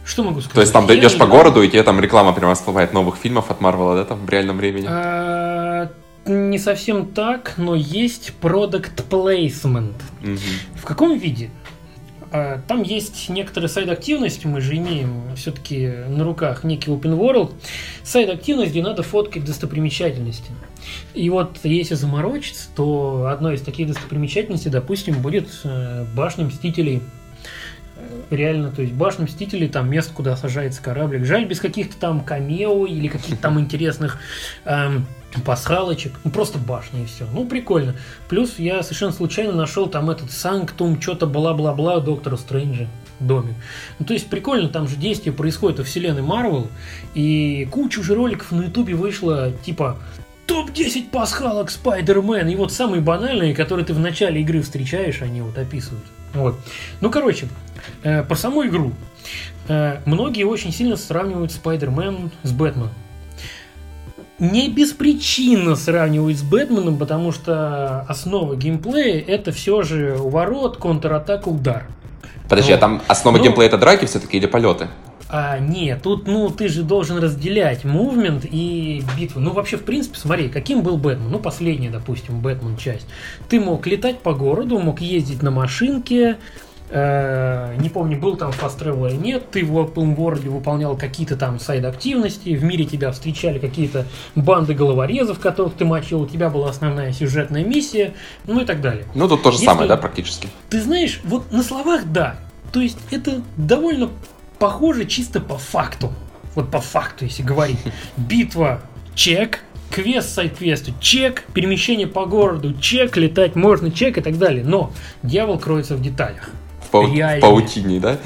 [0.06, 0.56] Что могу сказать?
[0.56, 3.52] То есть там ты идешь по городу, и тебе там реклама прямо всплывает новых фильмов
[3.52, 4.86] от Марвела, да, там в реальном времени?
[4.90, 5.90] А,
[6.26, 9.96] Не совсем так, но есть product placement.
[10.76, 11.52] В каком виде?
[12.34, 17.54] А, Там есть некоторая сайт-активность, мы же имеем все-таки на руках некий open world.
[18.02, 20.52] Сайт-активность, где надо фоткать достопримечательности.
[21.14, 27.04] И вот если заморочиться, то одной из таких достопримечательностей, допустим, будет э, башня Мстителей.
[27.98, 31.26] Э, Реально, то есть башня Мстителей, там место, куда сажается кораблик.
[31.26, 34.18] Жаль, без каких-то там камео или каких-то там интересных
[34.66, 35.06] эм,
[35.42, 36.14] пасхалочек.
[36.24, 37.26] Ну, просто башня и все.
[37.32, 37.96] Ну, прикольно.
[38.30, 42.88] Плюс я совершенно случайно нашел там этот Санктум, что-то бла-бла-бла Доктора Стрэнджа
[43.20, 43.56] домик.
[44.00, 46.68] Ну, то есть прикольно, там же действие происходит во вселенной Марвел,
[47.14, 49.98] и куча уже роликов на ютубе вышло, типа
[50.46, 55.58] топ-10 пасхалок Спайдермен, и вот самые банальные, которые ты в начале игры встречаешь, они вот
[55.58, 56.04] описывают.
[56.34, 56.56] Вот.
[57.00, 57.48] Ну, короче,
[58.04, 58.94] э, про саму игру.
[59.68, 62.92] Э, многие очень сильно сравнивают Спайдермен с Бэтменом.
[64.40, 71.86] Не беспричинно сравнивают с Бэтменом, потому что основа геймплея это все же уворот, контратака, удар.
[72.50, 74.88] Подожди, Ну, а там основа ну- геймплея это драки все-таки или полеты?
[75.30, 79.40] А, нет, тут, ну, ты же должен разделять мувмент и битву.
[79.40, 81.32] Ну, вообще, в принципе, смотри, каким был Бэтмен?
[81.32, 83.08] Ну, последняя, допустим, Бэтмен часть.
[83.50, 86.38] Ты мог летать по городу, мог ездить на машинке,
[86.92, 91.60] не помню, был там фаст travel или нет, ты в Open World выполнял какие-то там
[91.60, 97.12] сайд-активности, в мире тебя встречали какие-то банды головорезов, которых ты мочил, у тебя была основная
[97.12, 98.14] сюжетная миссия,
[98.46, 99.06] ну и так далее.
[99.16, 100.50] Ну, тут то же Если- самое, да, практически.
[100.70, 102.36] Ты знаешь, вот на словах да.
[102.72, 104.10] То есть это довольно
[104.60, 106.12] похоже чисто по факту.
[106.56, 107.80] Вот по факту, если говорить.
[108.18, 108.82] Битва,
[109.16, 114.64] чек, квест сайт-квесту, чек, перемещение по городу, чек, летать можно, чек и так далее.
[114.64, 114.92] Но
[115.24, 116.50] дьявол кроется в деталях.
[116.94, 118.20] В, пау- в паутине, да?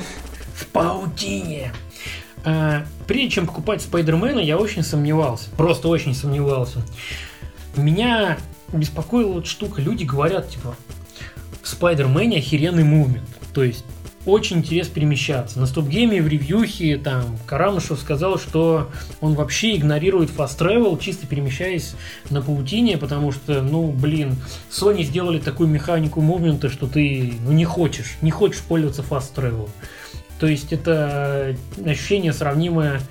[0.54, 1.72] в паутине.
[2.44, 5.50] А, прежде чем покупать Спайдермена, я очень сомневался.
[5.56, 6.82] Просто очень сомневался.
[7.76, 8.38] Меня
[8.74, 9.82] беспокоила вот штука.
[9.82, 10.76] Люди говорят, типа,
[11.62, 13.28] в Спайдермене охеренный мувмент.
[13.54, 13.86] То есть
[14.28, 15.60] очень интересно перемещаться.
[15.60, 18.90] На стоп-гейме в ревьюхе там Карамышев сказал, что
[19.22, 21.96] он вообще игнорирует fast travel, чисто перемещаясь
[22.30, 24.36] на паутине, потому что, ну, блин,
[24.70, 29.70] Sony сделали такую механику мувмента, что ты, ну, не хочешь, не хочешь пользоваться fast travel.
[30.40, 33.02] То есть это ощущение сравнимое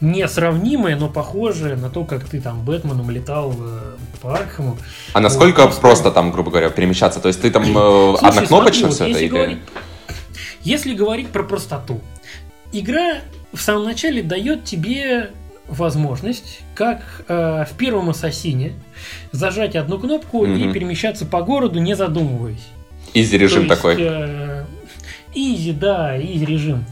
[0.00, 4.78] несравнимое, но похожее на то, как ты там Бэтменом летал э, по Аркхэму.
[5.12, 7.18] А насколько Вот, просто там, грубо говоря, перемещаться?
[7.18, 9.18] То есть ты там э, Слушай, однокнопочно смотри, все вот это?
[9.24, 9.58] или- говорить,
[10.62, 12.00] если говорить про простоту,
[12.72, 13.18] игра
[13.52, 15.30] в самом начале дает тебе
[15.66, 18.72] возможность, как э, в первом ассасине,
[19.32, 20.72] зажать одну кнопку и Мгм.
[20.72, 22.66] перемещаться по городу, не задумываясь.
[23.14, 23.96] Изи режим То есть, такой.
[23.98, 24.64] э,
[25.34, 26.84] Изи, да, изи режим.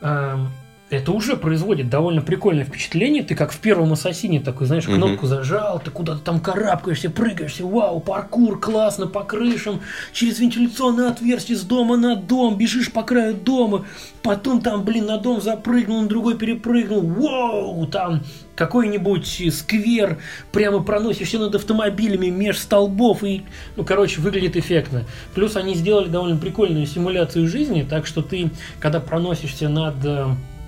[0.00, 0.50] Эм,
[0.90, 3.22] Это уже производит довольно прикольное впечатление.
[3.22, 8.00] Ты как в первом ассасине такой, знаешь, кнопку зажал, ты куда-то там карабкаешься, прыгаешься, вау,
[8.00, 9.80] паркур, классно, по крышам,
[10.12, 13.86] через вентиляционное отверстие с дома на дом, бежишь по краю дома,
[14.22, 18.20] потом там, блин, на дом запрыгнул, на другой перепрыгнул, вау, там
[18.54, 20.18] какой-нибудь сквер,
[20.52, 23.42] прямо проносишься над автомобилями меж столбов и,
[23.76, 25.04] ну, короче, выглядит эффектно.
[25.34, 29.96] Плюс они сделали довольно прикольную симуляцию жизни, так что ты, когда проносишься над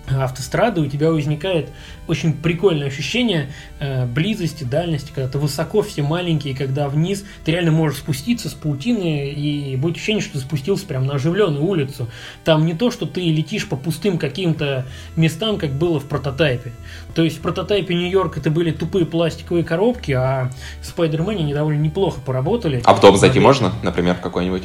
[0.08, 1.70] автострадой, у тебя возникает
[2.06, 7.72] очень прикольное ощущение э, близости, дальности, когда ты высоко, все маленькие, когда вниз ты реально
[7.72, 12.08] можешь спуститься с паутины, и будет ощущение, что ты спустился прямо на оживленную улицу.
[12.44, 16.72] Там не то, что ты летишь по пустым каким-то местам, как было в прототайпе.
[17.14, 21.80] То есть в прототайпе Нью-Йорк это были тупые пластиковые коробки, а в Спайдермене они довольно
[21.80, 22.82] неплохо поработали.
[22.84, 24.62] А в дом зайти можно, например, какой-нибудь?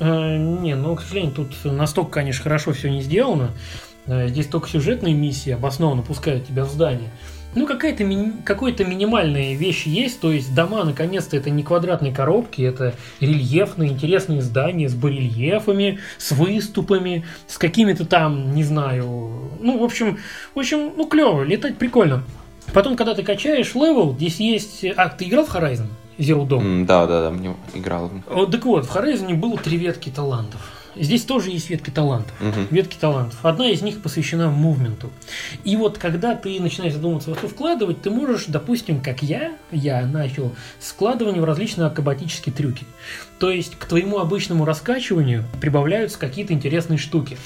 [0.00, 3.50] Э, не, ну, к сожалению, тут настолько, конечно, хорошо все не сделано.
[4.06, 7.10] Э, Здесь только сюжетные миссии обоснованно пускают тебя в здание.
[7.54, 12.62] Ну, какая-то мини- какой-то минимальные вещи есть, то есть дома, наконец-то, это не квадратные коробки,
[12.62, 19.82] это рельефные, интересные здания с барельефами, с выступами, с какими-то там, не знаю, ну, в
[19.84, 20.18] общем,
[20.54, 22.24] в общем, ну, клево, летать прикольно.
[22.72, 24.84] Потом, когда ты качаешь level, здесь есть...
[24.96, 26.60] А, ты играл в Horizon Zero Dawn?
[26.62, 28.10] М, Да, да, да, мне играл.
[28.30, 30.60] Вот, так вот, в Horizon было три ветки талантов.
[30.96, 32.34] Здесь тоже есть ветки талантов.
[32.40, 32.68] Мгм.
[32.70, 33.38] Ветки талантов.
[33.44, 35.10] Одна из них посвящена movement у.
[35.64, 40.06] И вот когда ты начинаешь задумываться, во что вкладывать, ты можешь, допустим, как я, я
[40.06, 42.86] начал складывание в различные акробатические трюки.
[43.42, 47.36] То есть к твоему обычному раскачиванию прибавляются какие-то интересные штуки.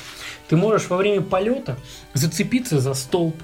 [0.46, 1.78] Ты можешь во время полета
[2.12, 3.34] зацепиться за столб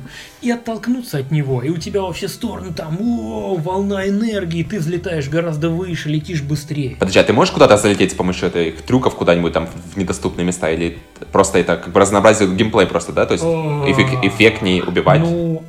[0.42, 4.80] и оттолкнуться от него, и у тебя во все стороны там о, волна энергии, ты
[4.80, 6.96] взлетаешь гораздо выше, летишь быстрее.
[7.00, 10.68] Подожди, а ты можешь куда-то залететь с помощью этих трюков куда-нибудь там в недоступные места?
[10.68, 10.98] Или
[11.32, 13.24] просто это как бы разнообразие геймплей просто, да?
[13.24, 15.20] То есть эффектнее убивать?
[15.20, 15.64] Ну,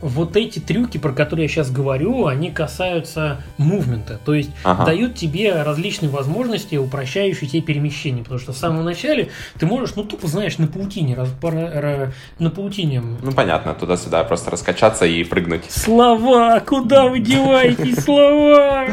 [0.00, 4.84] вот эти трюки, про которые я сейчас говорю, они касаются мувмента, то есть Ага.
[4.86, 10.04] дают тебе различные возможности, упрощающие тебе перемещение, потому что в самом начале ты можешь, ну
[10.04, 13.02] тупо знаешь, на паутине, раз- пара- ра- на паутине.
[13.22, 15.64] Ну, понятно, туда-сюда просто раскачаться и прыгнуть.
[15.70, 18.86] Слова, куда вы деваетесь, слова?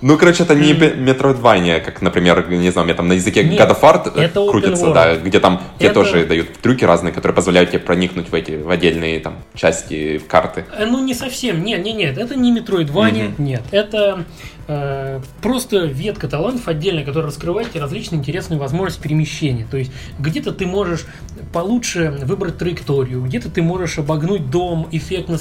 [0.00, 3.60] Ну, короче, это не метроидвания, как, например, не знаю, у меня там на языке Нет,
[3.60, 7.80] God of крутится, да, где там тебе Это- тоже дают трюки разные, которые позволяют тебе
[7.80, 10.64] проникнуть в эти, в отдельные там части карты.
[10.76, 11.62] Э, Ну, не совсем.
[11.62, 12.18] Нет, нет, нет.
[12.18, 13.28] Это не Metroidvania.
[13.28, 13.44] Мгм.
[13.44, 13.62] Нет.
[13.70, 14.24] Это
[15.40, 19.66] просто ветка талантов отдельная, которая раскрывает тебе различные интересные возможности перемещения.
[19.70, 21.06] То есть где-то ты можешь
[21.52, 25.38] получше выбрать траекторию, где-то ты можешь обогнуть дом, эффектно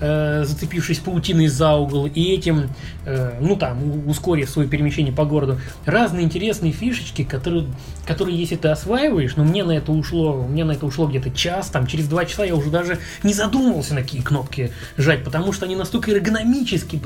[0.00, 2.70] э, зацепившись паутиной за угол, и этим,
[3.04, 5.58] э, ну там, ускорив свое перемещение по городу.
[5.84, 7.66] Разные интересные фишечки, которые,
[8.06, 11.68] которые если ты осваиваешь, но мне на это ушло, меня на это ушло где-то час,
[11.68, 15.66] там через два часа я уже даже не задумывался, на какие кнопки жать, потому что
[15.66, 17.00] они настолько эргономически,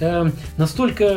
[0.00, 1.09] э, настолько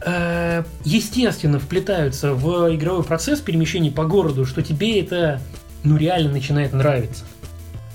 [0.00, 5.40] э, естественно вплетаются в игровой процесс перемещения по городу, что тебе это
[5.84, 7.24] ну реально начинает нравиться.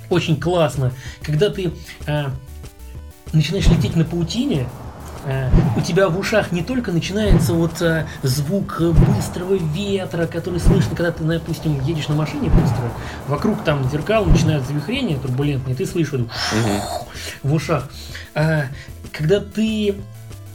[0.09, 0.91] Очень классно,
[1.21, 1.71] когда ты
[2.07, 2.25] э,
[3.33, 4.67] начинаешь лететь на паутине,
[5.25, 10.95] э, у тебя в ушах не только начинается вот э, звук быстрого ветра, который слышно,
[10.95, 12.91] когда ты, допустим, едешь на машине быстро,
[13.27, 16.27] вокруг там зеркал начинают завихрение турбулентные, ты слышишь вот
[17.43, 17.89] в ушах.
[18.33, 18.63] А,
[19.11, 19.95] когда ты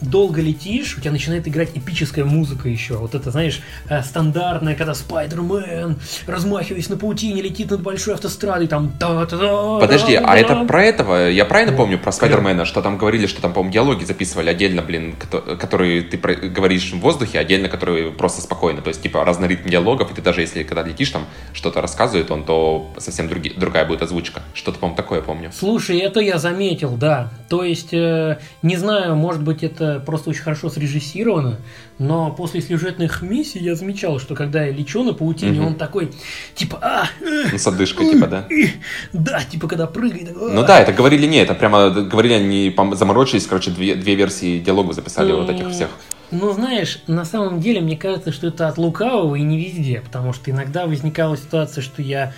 [0.01, 2.95] долго летишь, у тебя начинает играть эпическая музыка еще.
[2.97, 8.93] Вот это, знаешь, э, стандартная, когда Спайдермен, размахиваясь на паутине, летит над большой автострадой, там
[8.99, 11.29] та та та Подожди, а это про этого?
[11.29, 15.15] Я правильно помню про Спайдермена, что там говорили, что там, по-моему, диалоги записывали отдельно, блин,
[15.19, 18.83] кото- которые ты говоришь в воздухе, отдельно, которые просто спокойно.
[18.83, 22.31] То есть, типа, разный ритм диалогов, и ты даже если когда летишь, там что-то рассказывает
[22.31, 24.43] он, то совсем други- другая будет озвучка.
[24.55, 25.51] Что-то, по-моему, такое помню.
[25.59, 27.31] Слушай, это я заметил, да.
[27.49, 31.59] То есть, э, не знаю, может быть, это просто очень хорошо срежиссировано,
[31.99, 36.13] но после сюжетных миссий я замечал, что когда я лечу на паутине, он такой,
[36.55, 38.47] типа, а, э, Ну, с отдышкой, типа, да.
[38.51, 38.69] э,
[39.13, 40.31] да, типа, когда прыгает.
[40.37, 40.49] а».
[40.53, 44.95] Ну да, это говорили не, это прямо говорили они, заморочились, короче, две, две версии диалогов
[44.95, 45.89] записали вот этих всех.
[46.31, 50.33] Ну, знаешь, на самом деле, мне кажется, что это от лукавого и не везде, потому
[50.33, 52.33] что иногда возникала ситуация, что я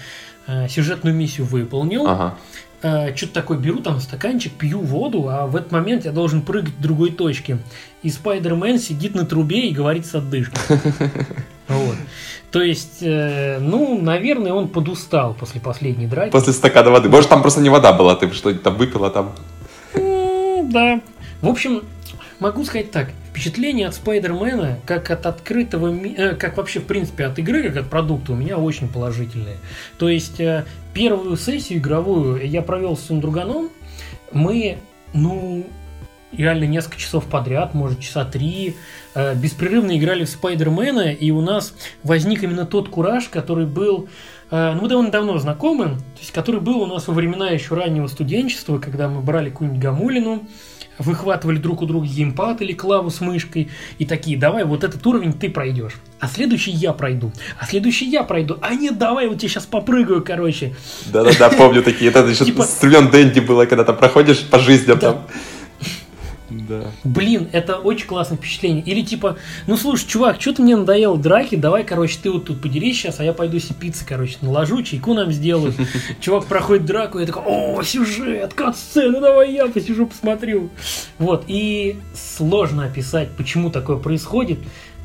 [0.46, 2.36] э, сюжетную миссию выполнил, Ага.
[2.80, 6.80] Что-то такое беру, там стаканчик, пью воду, а в этот момент я должен прыгать к
[6.80, 7.58] другой точке.
[8.02, 10.58] И Спайдермен сидит на трубе и говорит с отдышкой.
[11.68, 11.96] Вот.
[12.50, 16.32] То есть, э, ну, наверное, он подустал после последней драки.
[16.32, 17.10] После стакана воды.
[17.10, 19.34] Может, там просто не вода была, ты что-нибудь там выпила там.
[19.92, 21.00] Да.
[21.42, 21.82] В общем,
[22.40, 23.10] могу сказать так.
[23.30, 27.90] Впечатление от Спайдермена, как от открытого, э, как вообще, в принципе, от игры, как от
[27.90, 29.56] продукта, у меня очень положительное.
[29.98, 33.70] То есть, э, первую сессию игровую я провел с своим друганом.
[34.32, 34.78] Мы,
[35.12, 35.66] ну,
[36.32, 38.76] реально несколько часов подряд, может, часа три,
[39.14, 44.08] э, беспрерывно играли в Спайдермена, и у нас возник именно тот кураж, который был
[44.50, 48.06] ну, мы довольно давно знакомы, то есть, который был у нас во времена еще раннего
[48.06, 50.48] студенчества, когда мы брали какую-нибудь гамулину,
[50.98, 55.32] выхватывали друг у друга геймпад или клаву с мышкой и такие, давай, вот этот уровень
[55.32, 59.48] ты пройдешь, а следующий я пройду, а следующий я пройду, а нет, давай, вот я
[59.48, 60.74] сейчас попрыгаю, короче.
[61.06, 62.10] Да-да-да, помню такие.
[62.10, 65.12] Это еще Типа- с времен Дэнди было, когда там проходишь по жизням Да.
[65.12, 65.26] там.
[66.68, 66.84] Да.
[67.02, 68.84] Блин, это очень классное впечатление.
[68.84, 72.60] Или типа, ну слушай, чувак, что ты мне надоел драки, давай, короче, ты вот тут
[72.60, 75.72] подерись сейчас, а я пойду себе пиццы, короче, наложу, чайку нам сделаю.
[76.20, 80.68] Чувак проходит драку, я такой, о, сюжет, кат-сцены, давай я посижу, посмотрю.
[81.18, 84.58] Вот, и сложно описать, почему такое происходит.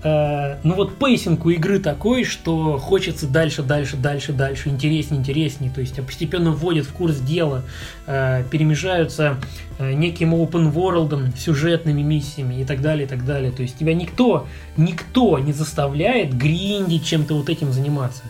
[0.04, 5.72] Э, ну вот pacing у игры такой, что хочется дальше, дальше, дальше, дальше, интереснее, интереснее.
[5.72, 7.64] То есть тебя постепенно вводят в курс дела,
[8.06, 9.38] э, перемежаются
[9.80, 13.52] э, неким open world, сюжетными миссиями и так далее, и так далее.
[13.52, 18.24] То есть тебя никто, никто не заставляет гриндить чем-то вот этим заниматься.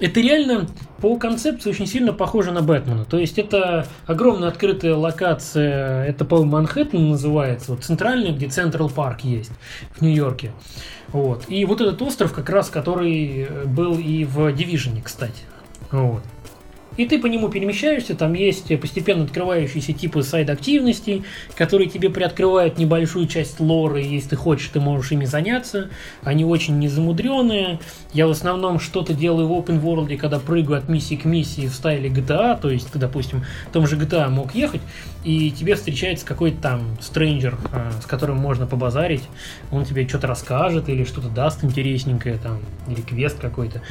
[0.00, 0.66] Это реально
[1.00, 3.04] по концепции очень сильно похоже на Бэтмена.
[3.04, 9.20] То есть это огромная открытая локация, это, по-моему, Манхэттен называется, вот центральный, где Central Park
[9.20, 9.52] есть
[9.96, 10.52] в Нью-Йорке.
[11.08, 11.44] Вот.
[11.48, 15.42] И вот этот остров, как раз, который был и в Division, кстати.
[15.90, 16.22] Вот.
[16.96, 21.24] И ты по нему перемещаешься, там есть постепенно открывающиеся типы сайд-активностей,
[21.56, 25.90] которые тебе приоткрывают небольшую часть лора, и если ты хочешь, ты можешь ими заняться.
[26.22, 27.80] Они очень незамудренные.
[28.12, 31.74] Я в основном что-то делаю в open world, когда прыгаю от миссии к миссии в
[31.74, 34.82] стайле GTA, то есть ты, допустим, в том же GTA мог ехать,
[35.24, 39.22] и тебе встречается какой-то там стрэнджер, а, с которым можно побазарить,
[39.70, 42.58] он тебе что-то расскажет или что-то даст интересненькое там,
[42.88, 43.82] или квест какой-то.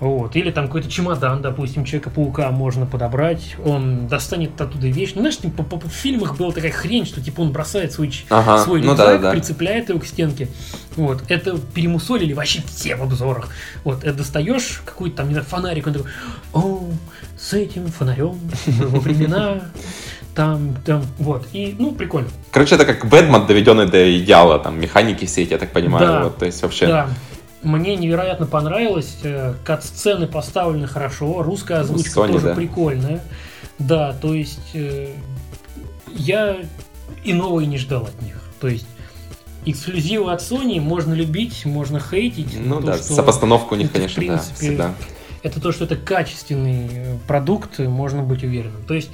[0.00, 0.34] Вот.
[0.36, 5.12] Или там какой-то чемодан, допустим, Человека-паука можно подобрать, он достанет оттуда вещь.
[5.14, 8.10] Ну, знаешь, типа, по- по- в фильмах была такая хрень, что типа он бросает свой,
[8.30, 9.30] Ага, свой ну рюкзак, да-да-да.
[9.32, 10.48] прицепляет его к стенке.
[10.96, 11.22] Вот.
[11.28, 13.48] Это перемусолили вообще все в обзорах.
[13.84, 14.04] Вот.
[14.04, 16.10] Это достаешь какой-то там, не знаю, фонарик, он такой,
[16.54, 16.88] о,
[17.38, 19.60] с этим фонарем во времена
[20.38, 21.48] там, там, вот.
[21.52, 22.28] И, ну, прикольно.
[22.52, 26.06] Короче, это как Бэтмен, доведенный до идеала, там, механики все эти, я так понимаю.
[26.06, 26.22] Да.
[26.22, 26.86] Вот, то есть вообще...
[26.86, 27.08] Да.
[27.64, 29.18] Мне невероятно понравилось.
[29.24, 31.42] э, Кат-сцены поставлены хорошо.
[31.42, 32.54] Русская озвучка Sony, тоже да.
[32.54, 33.20] прикольная.
[33.80, 35.08] Да, то есть э,
[36.14, 36.58] я
[37.24, 38.40] иного и не ждал от них.
[38.60, 38.86] То есть
[39.66, 42.56] эксклюзивы от Sony можно любить, можно хейтить.
[42.64, 44.94] Ну То, да, что сопостановка у них, это, в конечно, да, принципе, всегда.
[45.42, 48.84] Это то, что это качественный э, продукт, можно быть уверенным.
[48.86, 49.10] То есть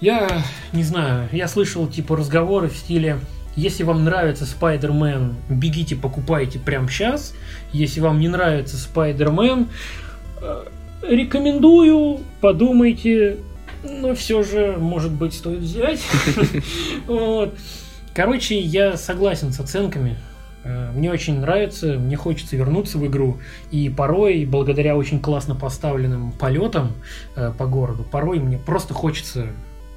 [0.00, 3.18] я не знаю, я слышал типа разговоры в стиле
[3.58, 7.34] если вам нравится Спайдермен, бегите, покупайте прямо сейчас.
[7.72, 9.66] Если вам не нравится Спайдермен,
[10.40, 10.64] э,
[11.02, 13.38] рекомендую, подумайте,
[13.82, 16.00] но все же, может быть, стоит взять.
[17.08, 17.58] Вот.
[18.14, 20.16] Короче, я согласен с оценками.
[20.62, 23.38] Э, Мне очень нравится, мне хочется вернуться в игру.
[23.72, 26.92] И порой, благодаря очень классно поставленным полетам
[27.34, 29.48] э, по городу, порой мне просто хочется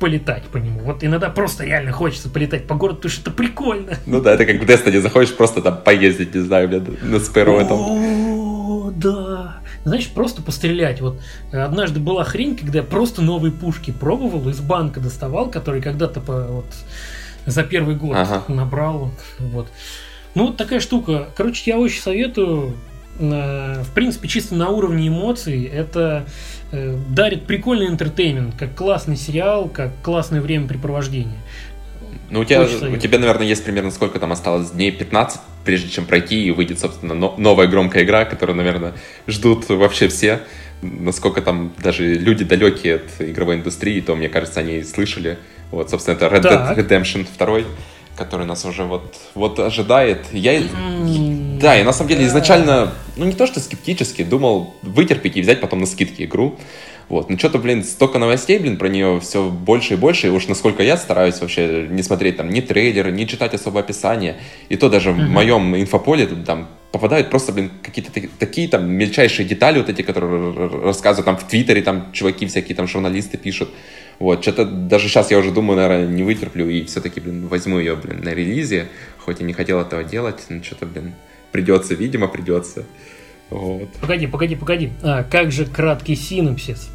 [0.02, 0.80] полетать по нему.
[0.80, 3.98] Вот иногда просто реально хочется полетать по городу, потому что это прикольно.
[4.08, 7.58] Ну да, это как в Destiny заходишь, просто там поездить, не знаю, блин, на Спэру
[7.58, 7.78] этом.
[7.80, 9.58] О, да.
[9.86, 11.02] Знаешь, просто пострелять.
[11.02, 15.84] Вот э, однажды была хрень, когда я просто новые пушки пробовал, из банка доставал, которые
[15.84, 16.66] когда-то по, вот,
[17.46, 18.44] за первый год Ага.
[18.48, 19.12] набрал.
[19.38, 19.68] Вот.
[20.34, 21.30] Ну, вот такая штука.
[21.38, 22.76] Короче, я очень советую.
[23.22, 26.26] В принципе, чисто на уровне эмоций это
[26.72, 31.38] э, дарит прикольный интертеймент, как классный сериал, как классное времяпрепровождение.
[32.32, 34.72] Ну, у тебя, у тебя, наверное, есть примерно сколько там осталось?
[34.72, 38.94] Дней 15, прежде чем пройти, и выйдет, собственно, но- новая громкая игра, которую, наверное,
[39.28, 40.40] ждут вообще все.
[40.82, 45.38] Насколько там даже люди далекие от игровой индустрии, то, мне кажется, они слышали.
[45.72, 46.42] Вот, собственно, это Red.
[46.42, 47.60] Dead Redemption 2,
[48.22, 50.26] который нас уже вот, вот ожидает.
[50.32, 50.62] Я,
[51.60, 55.60] да, я на самом деле изначально, ну не то что скептически, думал вытерпеть и взять
[55.62, 56.56] потом на скидки игру.
[57.10, 60.48] Вот, ну что-то, блин, столько новостей, блин, про нее все больше и больше, и уж
[60.48, 64.38] насколько я стараюсь вообще не смотреть там ни трейлеры, не читать особо описание,
[64.70, 65.30] и то даже в Мгм.
[65.32, 70.70] моем инфополе там попадают просто, блин, какие-то таки- такие там мельчайшие детали вот эти, которые
[70.86, 73.70] рассказывают там в Твиттере, там чуваки всякие, там журналисты пишут.
[74.22, 77.96] Вот, что-то даже сейчас я уже думаю, наверное, не вытерплю и все-таки, блин, возьму ее,
[77.96, 81.14] блин, на релизе, хоть и не хотел этого делать, но что-то, блин,
[81.52, 82.84] придется, видимо, придется.
[83.50, 83.90] Вот.
[84.00, 84.92] Погоди, погоди, погоди.
[85.02, 86.90] А, как же краткий синопсис?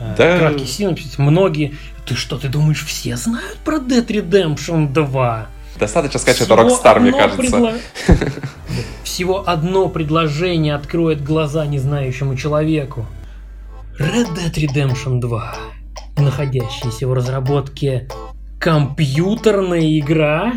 [0.00, 0.38] А, Да.
[0.38, 1.18] Краткий синопсис.
[1.18, 1.76] Многие...
[2.04, 5.48] Ты что, ты думаешь, все знают про Dead Redemption 2?
[5.78, 7.42] Достаточно сказать, что это Rockstar, мне кажется.
[7.42, 7.78] предло-
[9.04, 13.06] Всего одно предложение откроет глаза незнающему человеку.
[14.00, 15.54] Red Dead Redemption 2,
[16.18, 18.08] находящаяся в разработке
[18.58, 20.54] компьютерная игра?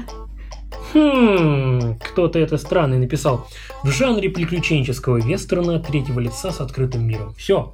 [0.93, 3.47] Хм, кто-то это странный написал.
[3.84, 7.34] В жанре приключенческого вестерна третьего лица с открытым миром.
[7.38, 7.74] Все.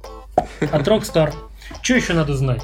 [0.60, 1.32] От Rockstar.
[1.82, 2.62] Что еще надо знать?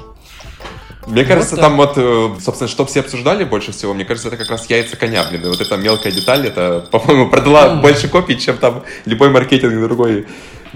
[1.07, 1.65] Мне кажется, так.
[1.65, 4.95] там вот, э, собственно, что все обсуждали больше всего, мне кажется, это как раз яйца
[4.95, 5.41] коня, блин.
[5.43, 7.81] Вот эта мелкая деталь, это, по-моему, продала Мгм.
[7.81, 10.27] больше копий, чем там любой маркетинг другой,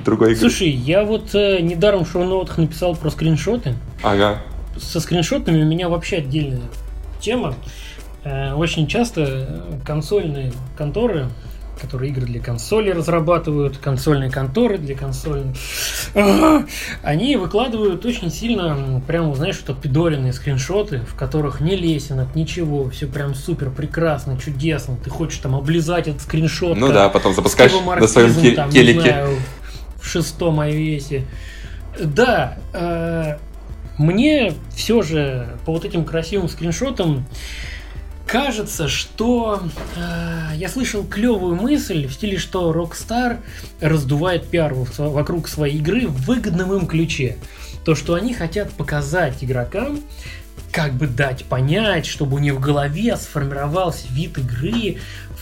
[0.03, 0.39] другой игры.
[0.41, 3.73] Слушай, я вот э, недаром в шоу-ноутах написал про скриншоты.
[4.03, 4.41] Ага.
[4.79, 6.61] со скриншотами у меня вообще отдельная
[7.19, 7.55] тема.
[8.23, 11.27] Э, Очень часто э, консольные конторы,
[11.81, 15.55] которые игры для консоли разрабатывают, консольные конторы для консольных,
[17.03, 23.05] они выкладывают очень сильно, прям, знаешь, вот отпидоренные скриншоты, в которых ни лесенок, ничего, все
[23.07, 24.97] прям супер прекрасно, чудесно.
[25.03, 26.77] Ты хочешь там облизать этот скриншот.
[26.77, 28.99] Ну да, потом запускаешь на своем там, не телеке.
[29.01, 29.29] знаю,
[30.07, 31.23] шестом iOS.
[31.99, 33.37] Да, э,
[33.97, 37.25] мне все же по вот этим красивым скриншотам
[38.27, 39.61] кажется, что
[39.95, 43.39] э, я слышал клевую мысль в стиле, что Rockstar
[43.81, 47.37] раздувает пиар вокруг своей игры в выгодном им ключе.
[47.85, 50.01] То, что они хотят показать игрокам,
[50.71, 54.97] как бы дать понять, чтобы у них в голове сформировался вид игры,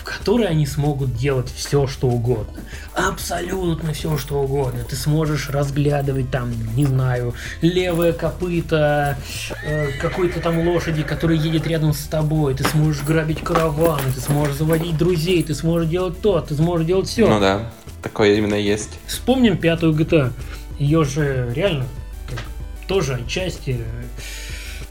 [0.05, 2.61] которой они смогут делать все, что угодно.
[2.93, 4.83] Абсолютно все, что угодно.
[4.87, 9.17] Ты сможешь разглядывать там, не знаю, левое копыто
[9.65, 12.53] э, какой-то там лошади, которая едет рядом с тобой.
[12.53, 17.07] Ты сможешь грабить караван, ты сможешь заводить друзей, ты сможешь делать то, ты сможешь делать
[17.07, 17.27] все.
[17.27, 17.71] Ну да,
[18.03, 18.91] такое именно есть.
[19.07, 20.31] Вспомним пятую GTA.
[20.77, 21.87] Ее же реально
[22.29, 22.39] как,
[22.87, 23.79] тоже отчасти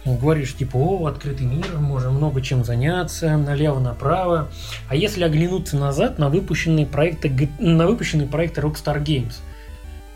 [0.05, 4.49] говоришь, типа, о, открытый мир, можем много чем заняться, налево-направо.
[4.89, 9.35] А если оглянуться назад на выпущенные проекты, на выпущенные проекты Rockstar Games,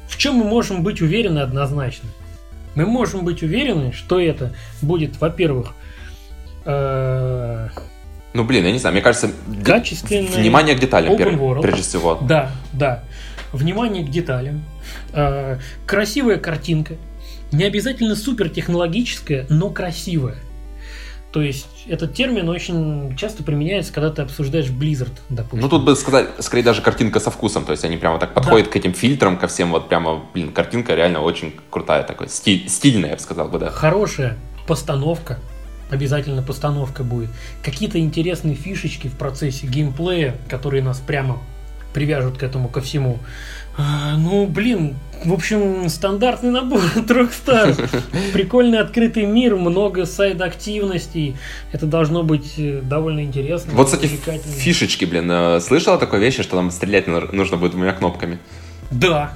[0.07, 2.09] в чем мы можем быть уверены однозначно?
[2.75, 5.75] Мы можем быть уверены, что это будет, во-первых,
[6.65, 7.69] э,
[8.35, 9.31] Ну блин, я не знаю, мне кажется,
[9.65, 11.63] Качественный внимание к деталям, world.
[11.63, 12.19] прежде всего.
[12.21, 13.03] Да, да.
[13.53, 14.63] Внимание к деталям.
[15.13, 16.95] Э, красивая картинка.
[17.53, 20.37] Не обязательно супер технологическая, но красивая.
[21.33, 25.61] То есть этот термин очень часто применяется, когда ты обсуждаешь Blizzard, допустим.
[25.61, 28.69] Ну тут бы сказать, скорее даже картинка со вкусом, то есть они прямо так подходят
[28.69, 33.11] к этим фильтрам, ко всем вот прямо, блин, картинка реально очень крутая такой, стиль, стильная,
[33.11, 33.71] я бы сказал бы, да.
[33.71, 35.39] Хорошая постановка.
[35.91, 37.31] Обязательно постановка будет.
[37.63, 41.39] Какие-то интересные фишечки в процессе геймплея, которые нас прямо
[41.93, 43.19] привяжут к этому ко всему.
[43.79, 47.89] А, ну, блин, в общем, стандартный набор от Rockstar.
[48.33, 51.37] Прикольный открытый мир, много сайд-активностей.
[51.73, 53.73] Это должно быть э, довольно интересно.
[53.75, 57.93] Вот, кстати, фишечки, блин, э, слышала о такой вещи, что там стрелять нужно будет двумя
[57.93, 58.39] кнопками?
[58.91, 59.33] Да,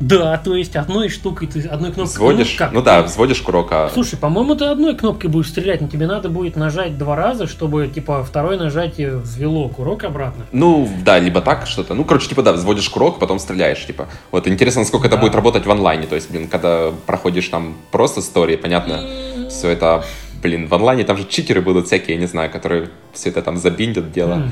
[0.00, 2.14] да, то есть одной штукой ты одной кнопкой.
[2.14, 2.72] Взводишь, как?
[2.72, 3.90] ну да, взводишь курок, а...
[3.92, 7.88] Слушай, по-моему, ты одной кнопкой будешь стрелять, но тебе надо будет нажать два раза, чтобы,
[7.88, 10.44] типа, второе нажатие взвело курок обратно.
[10.52, 11.94] Ну, да, либо так что-то.
[11.94, 14.08] Ну, короче, типа, да, взводишь курок, потом стреляешь, типа.
[14.30, 15.22] Вот, интересно, насколько это Да.
[15.22, 16.06] будет работать в онлайне.
[16.06, 19.00] То есть, блин, когда проходишь там просто истории, понятно,
[19.48, 20.04] все это,
[20.42, 23.56] блин, в онлайне там же читеры будут всякие, я не знаю, которые все это там
[23.56, 24.34] забиндят дело.
[24.34, 24.50] М.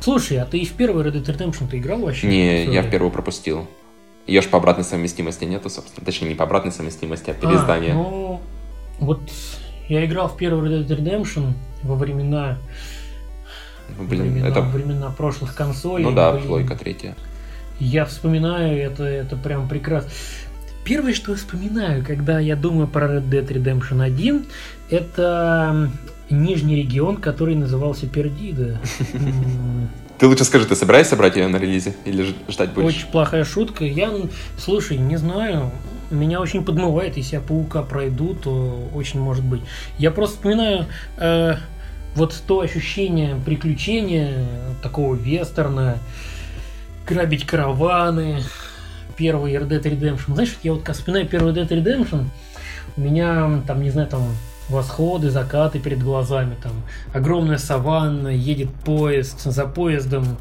[0.00, 2.26] Слушай, а ты и в первый Red Dead Redemption ты играл вообще?
[2.26, 3.68] Не, я в первую пропустил.
[4.30, 6.06] Ее ж по обратной совместимости нету, собственно.
[6.06, 7.90] Точнее, не по обратной совместимости, а переиздание.
[7.90, 8.40] А, ну,
[9.00, 9.20] вот
[9.88, 12.56] я играл в первый Red Dead Redemption, во времена,
[13.98, 14.60] Ну, блин, времена, это...
[14.60, 16.04] времена прошлых консолей.
[16.04, 17.16] Ну да, блин, плойка третья.
[17.80, 20.10] Я вспоминаю, это, это прям прекрасно.
[20.84, 24.46] Первое, что я вспоминаю, когда я думаю про Red Dead Redemption 1,
[24.90, 25.90] это
[26.30, 28.80] нижний регион, который назывался Пердида.
[30.20, 32.88] Ты лучше скажи, ты собираешься брать ее на релизе или ждать будешь?
[32.94, 33.86] Очень плохая шутка.
[33.86, 34.12] Я,
[34.58, 35.70] слушай, не знаю,
[36.10, 39.62] меня очень подмывает, если я паука пройду, то очень может быть.
[39.96, 40.84] Я просто вспоминаю
[41.16, 41.54] э,
[42.14, 44.46] вот то ощущение приключения,
[44.82, 45.96] такого вестерна,
[47.06, 48.42] грабить караваны,
[49.16, 50.34] первый Red Dead Redemption.
[50.34, 52.26] Знаешь, я вот как вспоминаю первый Red Dead Redemption,
[52.98, 54.28] у меня там, не знаю, там
[54.70, 56.72] восходы, закаты перед глазами, там
[57.12, 60.38] огромная саванна, едет поезд, за поездом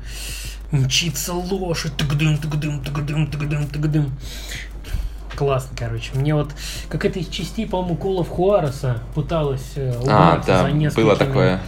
[0.71, 4.11] мчится лошадь, тыгдым, тыгдым, тыгдым, тыгдым, тыгдым.
[5.35, 6.11] Классно, короче.
[6.15, 6.49] Мне вот
[6.89, 11.61] какая-то из частей, по-моему, Колов Хуареса пыталась э, А, да, за несколькими, было такое.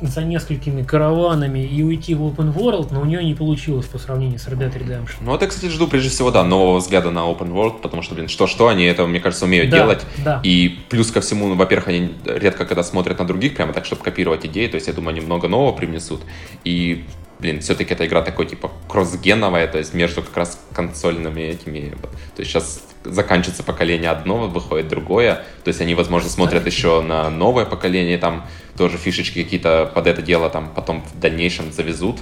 [0.00, 4.38] За несколькими караванами и уйти в open world, но у нее не получилось по сравнению
[4.38, 5.16] с Red Dead Redemption.
[5.20, 8.14] Ну вот я, кстати, жду прежде всего, да, нового взгляда на open world, потому что,
[8.14, 10.06] блин, что-что, они это, мне кажется, умеют Да, делать.
[10.24, 10.40] да.
[10.42, 14.02] И плюс ко всему, ну, во-первых, они редко когда смотрят на других, прямо так, чтобы
[14.02, 16.20] копировать идеи, то есть я думаю, они много нового привнесут.
[16.64, 17.04] И,
[17.40, 21.90] блин, все-таки эта игра такой, типа, кроссгеновая, то есть между как раз консольными этими...
[22.36, 27.30] То есть сейчас заканчивается поколение одно, выходит другое, то есть они, возможно, смотрят еще на
[27.30, 32.18] новое поколение, там тоже фишечки какие-то под это дело там потом в дальнейшем завезут.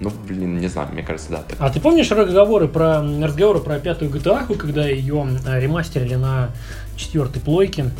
[0.00, 1.44] Ну, блин, не знаю, мне кажется, да.
[1.48, 1.56] так.
[1.60, 6.50] А ты помнишь разговоры про разговоры про пятую GTA, когда ее э, ремастерили на
[6.96, 7.90] четвертой плойке?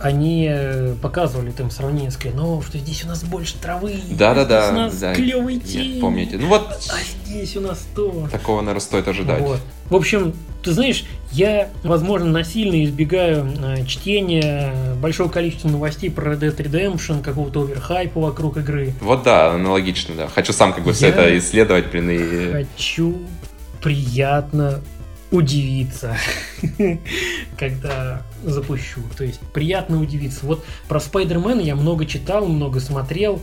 [0.00, 4.62] Они э, показывали там сравнение, сказали, ну, что здесь у нас больше травы, Да-да-да.
[4.62, 5.14] здесь у нас да.
[5.14, 6.38] клевый Нет, тень, Помните.
[6.38, 8.26] Ну вот, а здесь у нас то.
[8.32, 9.40] такого, наверное, стоит ожидать.
[9.42, 9.60] Вот.
[9.90, 10.32] В общем,
[10.62, 17.22] ты знаешь, я, возможно, насильно избегаю э, чтения большого количества новостей про Red Dead Redemption,
[17.22, 18.94] какого-то оверхайпа вокруг игры.
[19.02, 20.28] Вот да, аналогично, да.
[20.28, 22.52] Хочу сам как бы все Я- это исследовать, блин, и...
[22.52, 23.18] Хочу
[23.82, 24.80] приятно
[25.30, 26.16] удивиться,
[27.58, 29.00] когда запущу.
[29.16, 30.46] То есть приятно удивиться.
[30.46, 33.40] Вот про Спайдермена я много читал, много смотрел.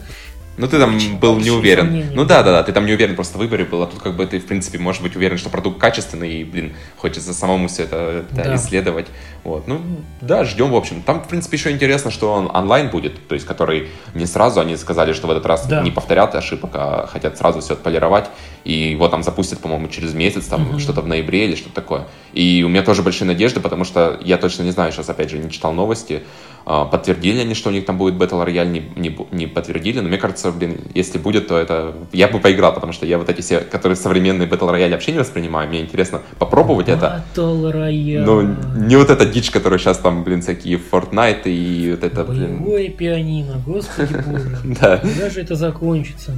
[0.57, 1.85] Ну ты там Очень был не уверен.
[1.85, 2.11] сомнения.
[2.15, 4.15] Ну да, да, да, ты там не уверен просто в выборе был, а тут как
[4.15, 7.83] бы ты, в принципе, можешь быть уверен, что продукт качественный, и, блин, хочется самому все
[7.83, 8.55] это, да, Да.
[8.55, 9.05] исследовать.
[9.43, 9.79] Вот, ну
[10.19, 11.03] да, ждем, в общем.
[11.03, 14.75] Там, в принципе, еще интересно, что он онлайн будет, то есть который не сразу, они
[14.77, 15.81] сказали, что в этот раз Да.
[15.83, 18.25] не повторят ошибок, а хотят сразу все отполировать,
[18.63, 20.79] и его там запустят, по-моему, через месяц, там Мгм.
[20.79, 22.07] что-то в ноябре или что-то такое.
[22.33, 25.37] И у меня тоже большие надежды, потому что я точно не знаю, сейчас, опять же,
[25.37, 26.23] не читал новости,
[26.67, 30.17] подтвердили они, что у них там будет Battle Royale, не, не, не подтвердили, но мне
[30.17, 31.95] кажется, блин, если будет, то это...
[32.11, 35.19] Я бы поиграл, потому что я вот эти все, которые современные Battle Royale вообще не
[35.19, 37.23] воспринимаю, мне интересно попробовать это.
[37.35, 38.23] Battle Royale.
[38.25, 42.59] Ну, не вот эта дичь, которая сейчас там, блин, всякие Fortnite и вот это, блин...
[42.59, 44.57] Боевое пианино, господи боже.
[44.81, 44.97] Да.
[44.97, 46.35] Когда же это закончится?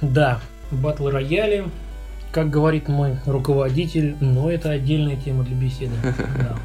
[0.00, 0.40] Да,
[0.72, 1.66] батл рояли,
[2.32, 5.94] как говорит мой руководитель, но это отдельная тема для беседы.
[6.38, 6.56] Да.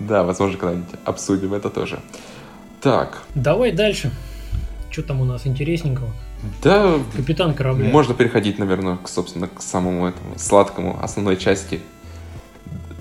[0.00, 2.00] Да, возможно, когда-нибудь обсудим это тоже.
[2.80, 4.10] Так, Давай дальше.
[4.90, 6.10] Что там у нас интересненького?
[6.62, 7.90] да, Капитан корабля.
[7.90, 11.80] можно переходить, наверное, к, собственно, к самому этому сладкому основной части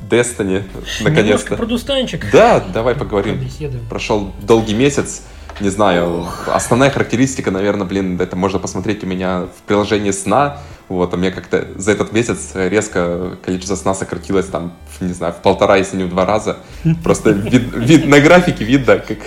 [0.10, 1.56] Destiny, Немножко наконец-то.
[1.56, 2.26] про Дустанчик.
[2.32, 3.38] Да, давай поговорим.
[3.40, 3.86] Побеседуем.
[3.90, 5.22] Прошел долгий месяц,
[5.60, 11.14] не знаю, основная характеристика, наверное, блин, это можно посмотреть у меня в приложении сна, вот,
[11.14, 15.78] у меня как-то за этот месяц резко количество сна сократилось там, не знаю, в полтора,
[15.78, 16.58] если не в два раза.
[17.04, 19.18] Просто вид, вид- на графике видно, как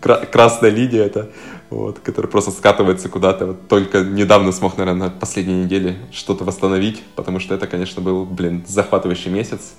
[0.00, 1.30] кра- красная линия это,
[1.70, 3.46] вот, которая просто скатывается куда-то.
[3.46, 8.24] Вот только недавно смог, наверное, на последней неделе что-то восстановить, потому что это, конечно, был,
[8.24, 9.74] блин, захватывающий месяц.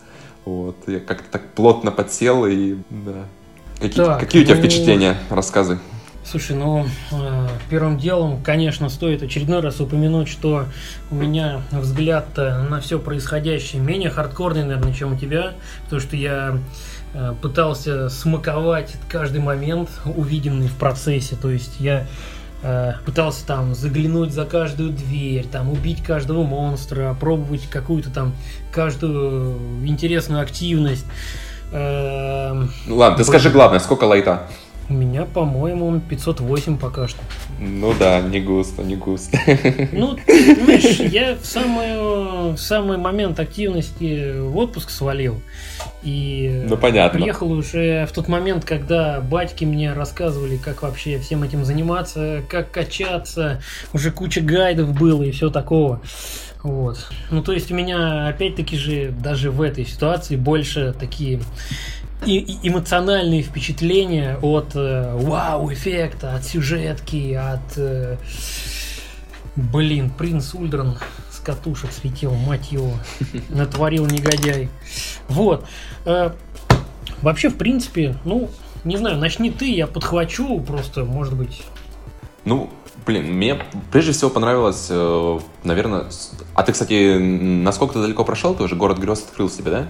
[0.46, 3.26] Вот, я как-то так плотно подсел и, да.
[3.80, 5.18] Какие, Так, какие у тебя ну, впечатления?
[5.30, 5.80] Рассказы.
[6.30, 10.66] Слушай, ну, э, первым делом, конечно, стоит очередной раз упомянуть, что
[11.10, 16.50] у меня взгляд на все происходящее менее хардкорный, наверное, чем у тебя, потому что я
[16.54, 16.58] э,
[17.42, 22.06] пытался смаковать каждый момент, увиденный в процессе, то есть я
[22.64, 28.36] э, пытался там заглянуть за каждую дверь, там убить каждого монстра, пробовать какую-то там
[28.72, 31.06] каждую интересную активность.
[31.72, 34.48] Эм, ладно, ты скажи главное, сколько лайта?
[34.90, 37.20] У меня, по-моему, 508 пока что.
[37.60, 39.38] Ну да, не густо, не густо.
[39.92, 45.42] Ну, понимаешь, я в самый, в самый момент активности в отпуск свалил.
[46.04, 47.20] И Ну, понятно.
[47.20, 52.72] приехал уже в тот момент, когда батьки мне рассказывали, как вообще всем этим заниматься, как
[52.72, 53.62] качаться.
[53.92, 56.02] Уже куча гайдов было и все такого.
[56.64, 56.98] Вот.
[57.30, 61.40] Ну, то есть у меня, опять-таки же, даже в этой ситуации больше такие
[62.26, 67.78] и, эмоциональные впечатления от э, вау-эффекта, от сюжетки, от...
[67.78, 68.18] Э,
[69.56, 70.98] блин, принц Ульдран
[71.32, 72.92] с катушек светил, мать его,
[73.50, 74.70] натворил негодяй.
[75.28, 75.66] Вот.
[76.06, 76.32] Э,
[77.22, 78.50] вообще, в принципе, ну,
[78.84, 81.64] не знаю, начни ты, я подхвачу, просто, может быть...
[82.46, 82.70] Ну,
[83.06, 83.62] блин, мне
[83.92, 86.06] прежде всего понравилось, э, наверное...
[86.56, 88.56] А ты, кстати, насколько ты далеко прошел?
[88.56, 89.88] Ты уже город грез открыл себе, да?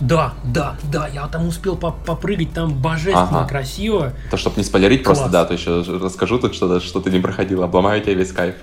[0.00, 3.48] Да, да, да, я там успел по- попрыгать, там божественно Ага.
[3.48, 4.12] красиво.
[4.30, 5.32] То, чтобы не спойлерить, просто, Класс.
[5.32, 8.56] да, то еще расскажу тут что-то, что ты не проходил, обломаю тебе весь кайф.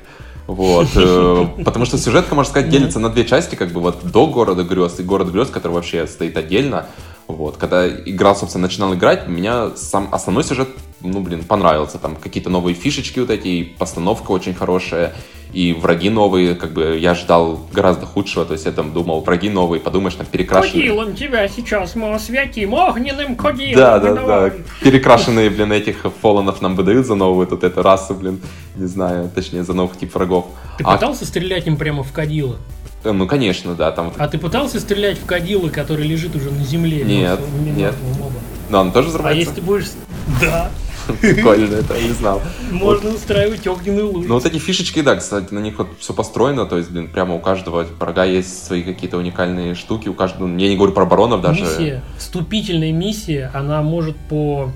[0.45, 4.27] Вот, э, потому что сюжетка, можно сказать, делится на две части, как бы вот до
[4.27, 6.85] города грез и город грез, который вообще стоит отдельно.
[7.27, 10.67] Вот, когда играл, собственно, начинал играть, меня сам основной сюжет,
[11.03, 11.97] ну, блин, понравился.
[11.99, 15.13] Там какие-то новые фишечки вот эти, и постановка очень хорошая,
[15.51, 19.49] и враги новые, как бы я ждал гораздо худшего, то есть я там думал, враги
[19.49, 20.87] новые, подумаешь, там перекрашенные.
[20.89, 23.75] Кодилом тебя сейчас мы осветим огненным кодилом.
[23.75, 24.49] Да, да, давай.
[24.49, 24.55] да.
[24.81, 28.41] Перекрашенные, блин, этих фолланов нам выдают за новую тут эту расу, блин.
[28.75, 30.47] Не знаю, точнее, за новых тип врагов.
[30.79, 32.57] Ты А, пытался стрелять им прямо в кадило?
[33.03, 34.11] э, ну, конечно, да, там...
[34.17, 37.03] А ты пытался стрелять в кадило, который лежит уже на земле?
[37.03, 37.39] Нет,
[37.75, 37.93] нет.
[38.71, 39.39] Да, он тоже А взрывается?
[39.39, 39.87] если ты будешь...
[40.41, 40.71] Да,
[41.21, 42.41] Прикольно, это не знал.
[42.71, 44.25] можно устраивать огненную луч.
[44.27, 47.35] Ну, вот эти фишечки, да, кстати, на них вот все построено, то есть, блин, прямо
[47.35, 51.41] у каждого врага есть свои какие-то уникальные штуки, у каждого, я не говорю про баронов
[51.41, 51.61] даже.
[51.61, 54.71] Миссия, вступительная миссия, она может по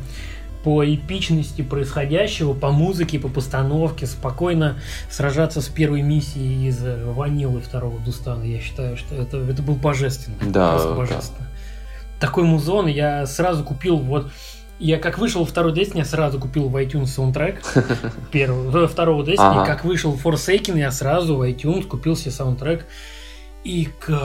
[0.64, 4.76] по эпичности происходящего, по музыке, по постановке спокойно
[5.10, 8.44] сражаться с первой миссией из э, ванилы второго Дустана.
[8.44, 10.36] Я считаю, что это, это был божественно.
[10.42, 10.96] Да, Просто да.
[10.96, 11.48] божественно.
[12.20, 14.30] Такой музон я сразу купил, вот
[14.80, 17.62] я как вышел второй Destiny, я сразу купил в iTunes саундтрек
[18.32, 19.66] первого, второго Destiny, Ага.
[19.66, 22.86] как вышел Forsaken, я сразу в iTunes купил себе саундтрек
[23.64, 24.20] и кайф.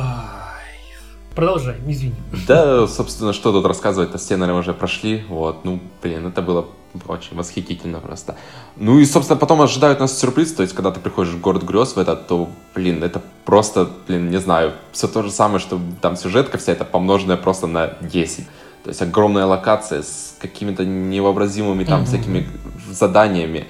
[1.35, 2.15] Продолжай, извини.
[2.47, 6.67] Да, собственно, что тут рассказывать-то, все, наверное, уже прошли, вот, ну, блин, это было
[7.09, 8.37] очень восхитительно просто.
[8.77, 11.97] Ну и, собственно, потом ожидают нас сюрприз, то есть, когда ты приходишь в город грез
[11.97, 16.17] в этот, то, блин, это просто, блин, не знаю, все то же самое, что там
[16.17, 18.45] сюжетка вся эта помноженная просто на 10.
[18.85, 22.07] То есть огромная локация с какими-то невообразимыми там Мгм.
[22.07, 22.49] всякими
[22.91, 23.67] заданиями.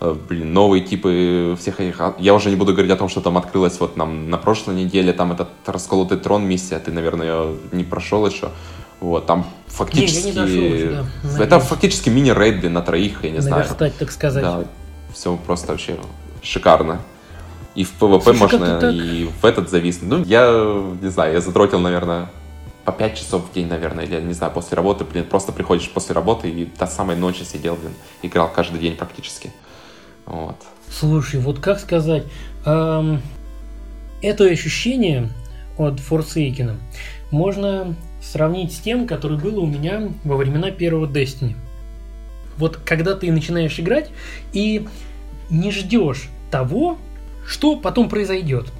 [0.00, 2.00] Э, Блин, новые типы всех этих...
[2.18, 5.12] Я уже не буду говорить о том, что там открылось вот нам на прошлой неделе,
[5.12, 8.50] там этот расколотый трон миссия, ты, наверное, ее не прошел еще.
[9.00, 10.32] Вот, там фактически...
[10.32, 13.62] дошел еще, да, Это фактически мини-рейд блин, на троих, я не знаю.
[13.62, 14.42] Наверстать, так сказать.
[14.42, 14.64] Да,
[15.14, 15.96] все просто вообще
[16.42, 17.00] шикарно.
[17.76, 18.92] И в PvP Слушай, можно, ты так?
[18.94, 20.10] и в этот зависнуть.
[20.10, 22.28] Ну, я не знаю, я затротил, наверное,
[22.88, 26.14] по 5 часов в день, наверное, или, не знаю, после работы, блин, просто приходишь после
[26.14, 29.52] работы и до самой ночи сидел, блин, играл каждый день практически.
[30.24, 30.56] Вот.
[30.90, 32.24] Слушай, вот как сказать,
[32.64, 33.20] эм,
[34.22, 35.28] это ощущение
[35.76, 36.76] от Forsaken
[37.30, 41.56] можно сравнить с тем, которое было у меня во времена первого Destiny.
[42.56, 44.08] Вот когда ты начинаешь играть
[44.54, 44.88] и
[45.50, 46.96] не ждешь того,
[47.46, 48.72] что потом произойдет.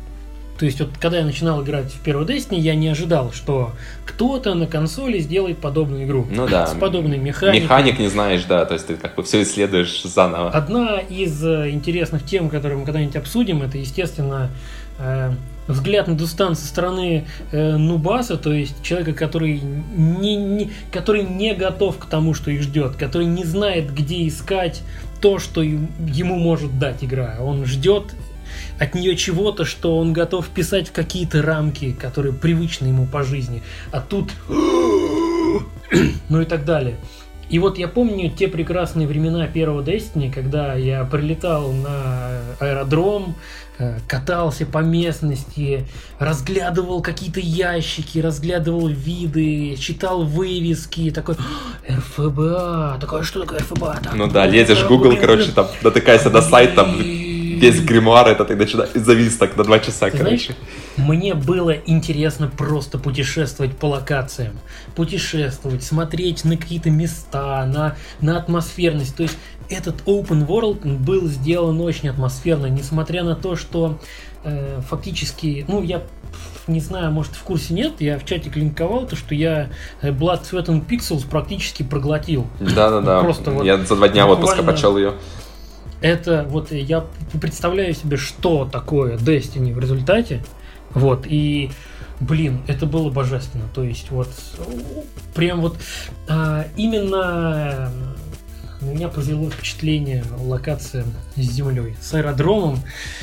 [0.59, 3.73] То есть вот когда я начинал играть в первый Destiny, я не ожидал, что
[4.05, 6.27] кто-то на консоли сделает подобную игру.
[6.31, 6.67] Ну да.
[6.67, 7.63] С подобной механикой.
[7.63, 10.51] Механик не знаешь, да, то есть ты как бы все исследуешь заново.
[10.51, 14.51] Одна из э, интересных тем, которые мы когда-нибудь обсудим, это, естественно,
[14.99, 15.33] э,
[15.69, 21.55] взгляд на Дустан со стороны э, Нубаса, то есть человека, который не, не- который не
[21.55, 24.83] готов к тому, что их ждет, который не знает, где искать
[25.21, 27.37] то, что ему может дать игра.
[27.41, 28.15] Он ждет
[28.79, 33.63] от нее чего-то, что он готов вписать в какие-то рамки, которые привычны ему по жизни.
[33.91, 34.31] А тут...
[36.29, 36.97] ну и так далее.
[37.51, 43.37] И вот я помню те прекрасные времена первого Destiny, когда я прилетал на аэродром,
[43.79, 45.87] э, катался по местности,
[46.19, 54.01] разглядывал какие-то ящики, разглядывал виды, читал вывески, такой «А, РФБА, такое что такое РФБА?
[54.05, 55.55] Так, Ну да, лезешь в Google, короче, блин».
[55.55, 57.28] там натыкаешься на сайт, там И-
[57.59, 60.55] весь гримуар этот, и начинаешь завис так на два часа, Ты короче.
[60.97, 64.59] Мне было интересно просто путешествовать по локациям.
[64.95, 69.17] Путешествовать, смотреть на какие-то места, на, на атмосферность.
[69.17, 69.39] То есть
[69.69, 73.99] этот open world был сделан очень атмосферно, несмотря на то, что
[74.45, 76.03] э, фактически, ну, я
[76.67, 79.71] не знаю, может, в курсе нет, я в чате линковал то, что я
[80.03, 82.47] Blood, Sweat and Pixels практически проглотил.
[82.61, 85.15] Да-да-да, Просто вот я за два дня отпуска прочел ее.
[86.01, 87.05] Это вот я
[87.41, 90.45] представляю себе, что такое Destiny в результате.
[90.95, 91.71] Вот, и
[92.21, 93.65] блин, это было божественно.
[93.75, 94.29] То есть, вот
[95.35, 95.77] прям вот
[96.29, 97.93] а, именно
[98.81, 101.05] на меня произвело впечатление локация
[101.37, 102.81] с землей, с аэродромом,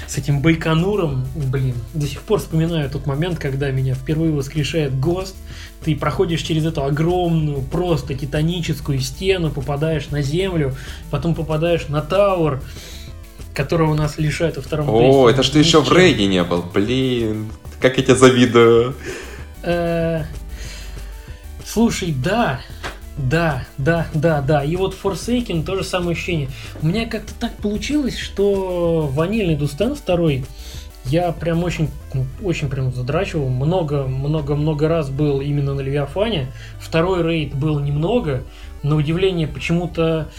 [0.08, 1.26] с этим Байконуром.
[1.36, 5.36] Блин, до сих пор вспоминаю тот момент, когда меня впервые воскрешает ГОСТ.
[5.84, 10.76] Ты проходишь через эту огромную, просто титаническую стену, попадаешь на землю,
[11.12, 12.62] потом попадаешь на Тауэр,
[13.54, 16.64] которого нас лишают во втором О, это что еще в рейде не был.
[16.74, 18.96] Блин, как я тебя завидую.
[19.64, 20.24] Э,
[21.66, 22.62] слушай, да,
[23.18, 24.64] да, да, да, да.
[24.64, 26.50] И вот Forsaken тоже самое ощущение.
[26.82, 30.46] У меня как-то так получилось, что ванильный Дустан второй
[31.06, 33.50] я прям очень, ну, очень прям задрачивал.
[33.50, 36.52] Много, много, много раз был именно на Левиафане.
[36.80, 38.44] Второй рейд был немного.
[38.82, 40.30] На удивление почему-то,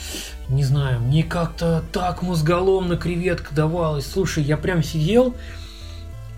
[0.48, 4.10] не знаю, мне как-то так мозголомно креветка давалась.
[4.10, 5.34] Слушай, я прям сидел,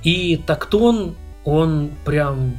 [0.03, 2.57] и тактон, он прям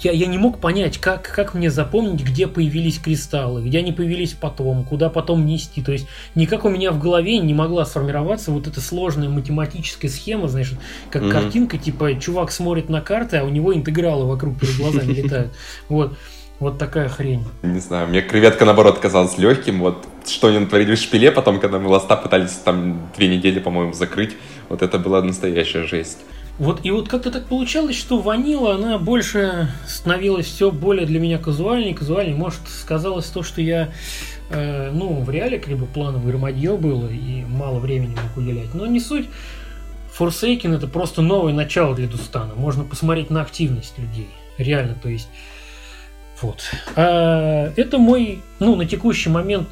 [0.00, 4.32] я, я не мог понять, как, как мне запомнить, где появились кристаллы, где они появились
[4.32, 5.82] потом, куда потом нести.
[5.82, 10.48] То есть никак у меня в голове не могла сформироваться вот эта сложная математическая схема,
[10.48, 10.72] знаешь,
[11.10, 11.32] как mm-hmm.
[11.32, 15.52] картинка, типа чувак смотрит на карты, а у него интегралы вокруг перед глазами летают.
[15.88, 16.16] Вот.
[16.60, 17.44] Вот такая хрень.
[17.62, 19.78] Не знаю, мне креветка, наоборот, казалась легким.
[19.78, 23.92] Вот что они натворили в шпиле потом, когда мы ласта пытались там две недели, по-моему,
[23.92, 24.36] закрыть.
[24.68, 26.18] Вот это была настоящая жесть.
[26.58, 31.38] Вот и вот как-то так получалось, что ванила, она больше становилась все более для меня
[31.38, 32.34] казуальней, казуальней.
[32.34, 33.92] Может, сказалось то, что я,
[34.50, 38.74] э, ну, в реале как бы плановый громадье было и мало времени мог уделять.
[38.74, 39.26] Но не суть.
[40.18, 42.54] Forsaken это просто новое начало для Дустана.
[42.56, 44.28] Можно посмотреть на активность людей.
[44.56, 45.28] Реально, то есть...
[46.42, 46.62] Вот.
[46.96, 49.68] А это мой, ну, на текущий момент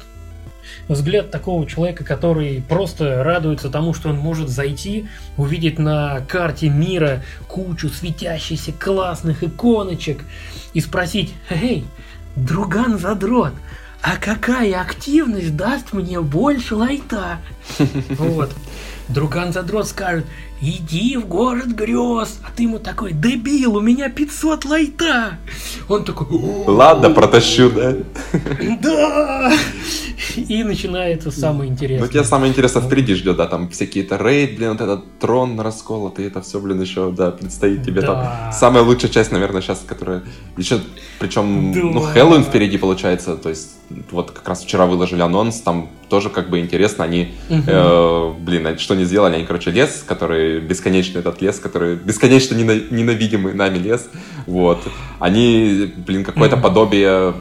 [0.87, 5.07] взгляд такого человека, который просто радуется тому, что он может зайти,
[5.37, 10.23] увидеть на карте мира кучу светящихся классных иконочек
[10.73, 11.85] и спросить, «Эй,
[12.35, 13.53] друган задрот,
[14.01, 17.39] а какая активность даст мне больше лайта?»
[18.09, 18.53] Вот.
[19.09, 20.25] Друган задрот скажет,
[20.61, 25.37] иди в город грез, а ты ему такой, дебил, у меня 500 лайта.
[25.87, 26.27] Он такой,
[26.67, 27.95] ладно, протащу, да?
[28.81, 29.53] Да!
[30.35, 32.05] И начинается самое интересное.
[32.05, 36.27] Ну, тебя самое интересное впереди ждет, да, там всякие-то рейд, блин, вот этот трон расколотый,
[36.27, 38.51] это все, блин, еще, да, предстоит тебе там.
[38.51, 40.23] Самая лучшая часть, наверное, сейчас, которая
[40.57, 40.79] еще,
[41.19, 43.77] причем, ну, Хэллоуин впереди получается, то есть,
[44.11, 48.95] вот как раз вчера выложили анонс, там тоже как бы интересно, они, э, блин, что
[48.95, 54.09] не сделали, они, короче, лес, который бесконечный этот лес, который бесконечно ненавидимый нами лес,
[54.45, 54.79] вот,
[55.19, 57.33] они, блин, какое-то подобие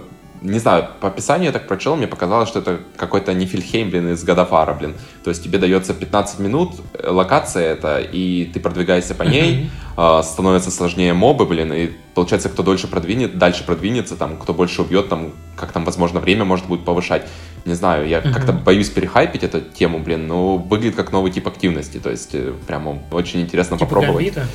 [0.43, 4.23] не знаю, по описанию я так прочел, мне показалось, что это какой-то Нифельхейм, блин, из
[4.23, 4.95] Гадафара, блин.
[5.25, 10.21] То есть тебе дается 15 минут, э, локация это, и ты продвигаешься по ней, э,
[10.23, 15.09] становятся сложнее мобы, блин, и получается, кто дольше продвинет, дальше продвинется, там, кто больше убьет,
[15.09, 17.27] там, как там, возможно, время может будет повышать.
[17.67, 21.99] Не знаю, я как-то боюсь перехайпить эту тему, блин, но выглядит как новый тип активности,
[21.99, 24.35] то есть э, прямо очень интересно типа попробовать.
[24.35, 24.47] Гамбита?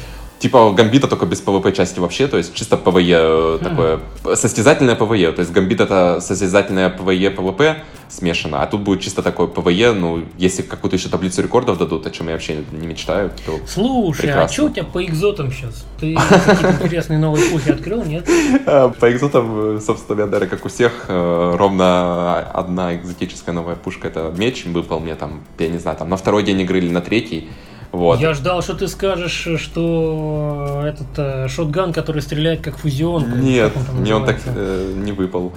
[0.41, 3.63] Типа гамбита только без PvP части вообще, то есть чисто PvE хм.
[3.63, 3.99] такое,
[4.35, 7.75] состязательное PvE, то есть гамбит это состязательное PvE PvP
[8.09, 12.09] смешано, а тут будет чисто такое PvE, ну, если какую-то еще таблицу рекордов дадут, о
[12.09, 14.43] чем я вообще не мечтаю, то Слушай, прекрасно.
[14.43, 15.85] а что у тебя по экзотам сейчас?
[15.99, 18.27] Ты какие-то интересные новые пухи открыл, нет?
[18.65, 24.33] А, по экзотам, собственно, говоря, как у всех, э, ровно одна экзотическая новая пушка, это
[24.35, 27.47] меч, выпал мне там, я не знаю, там на второй день игры или на третий,
[27.91, 28.19] вот.
[28.19, 33.41] Я ждал, что ты скажешь, что этот э, шотган, который стреляет как фузион.
[33.41, 35.53] Нет, мне он так э, не выпал.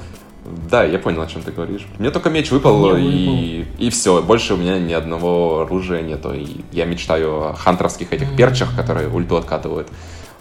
[0.70, 1.86] Да, я понял, о чем ты говоришь.
[1.98, 3.72] Мне только меч выпал, и, выпал.
[3.78, 4.20] и все.
[4.22, 6.32] Больше у меня ни одного оружия нету.
[6.34, 8.36] И я мечтаю о хантерских этих mm-hmm.
[8.36, 9.88] перчах, которые ульту откатывают.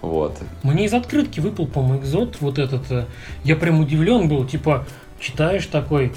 [0.01, 0.37] Вот.
[0.63, 2.91] Мне из открытки выпал, по-моему, экзот вот этот.
[2.91, 3.05] Э,
[3.43, 4.85] я прям удивлен был, типа,
[5.19, 6.11] читаешь такой.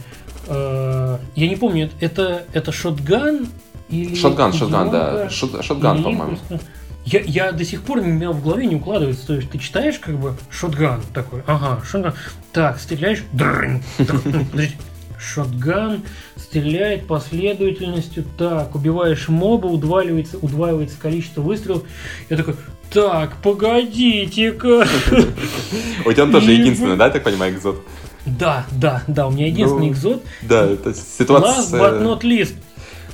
[0.49, 3.47] Э, я не помню, это, это шотган
[3.89, 5.31] или шотган, шотган, да.
[5.31, 6.39] Шот, шотган, по-моему.
[7.05, 9.29] Я, я до сих пор у меня в голове не укладывается.
[9.29, 12.15] То есть ты читаешь как бы шотган такой, ага, шотган.
[12.53, 13.83] Так, стреляешь, дрынь,
[15.19, 16.03] шотган
[16.37, 18.25] стреляет последовательностью.
[18.37, 21.85] Так, убиваешь моба, удваивается, удваивается количество выстрелов.
[22.29, 22.57] Я такой,
[22.91, 24.87] так, погодите-ка.
[26.05, 27.85] У тебя тоже единственный, да, так понимаю, экзот?
[28.25, 30.25] Да, да, да, у меня единственный экзот.
[30.43, 31.81] Да, это ситуация...
[31.81, 32.55] Last but not least.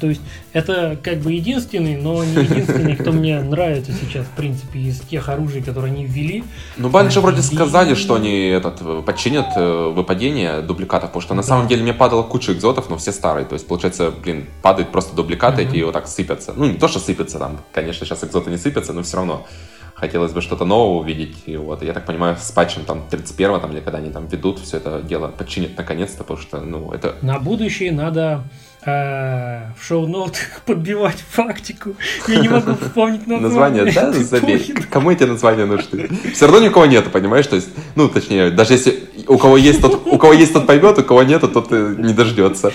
[0.02, 0.20] То есть
[0.52, 5.28] это как бы единственный, но не единственный, кто мне нравится сейчас, в принципе, из тех
[5.28, 6.42] оружий, которые они ввели.
[6.76, 11.48] Ну, Банжи вроде сказали, что они этот, подчинят э, выпадение дубликатов, потому что на да.
[11.48, 13.46] самом деле мне падала куча экзотов, но все старые.
[13.46, 15.70] То есть, получается, блин, падают просто дубликаты, mm-hmm.
[15.70, 16.52] эти вот так сыпятся.
[16.56, 19.46] Ну, не то, что сыпятся там, конечно, сейчас экзоты не сыпятся, но все равно.
[19.94, 21.36] хотелось бы что-то нового увидеть.
[21.46, 24.58] И вот, я так понимаю, с патчем там 31 там, или когда они там ведут
[24.58, 27.14] все это дело, починят наконец-то, потому что, ну, это...
[27.22, 31.94] На будущее надо э, в шоу-нотах подбивать фактику.
[32.26, 33.84] Я не могу вспомнить название.
[33.84, 34.74] Название, да, забей.
[34.90, 36.08] Кому эти названия нужны?
[36.32, 37.46] Все равно никого нету, понимаешь?
[37.46, 40.98] То есть, ну, точнее, даже если у кого есть тот, у кого есть тот поймет,
[40.98, 42.72] у кого нету, тот не дождется.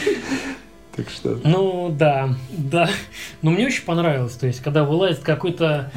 [0.95, 1.39] Так что...
[1.43, 2.89] Ну, да, да.
[3.43, 4.33] Но мне очень понравилось.
[4.33, 5.91] То есть, когда вылазит какой-то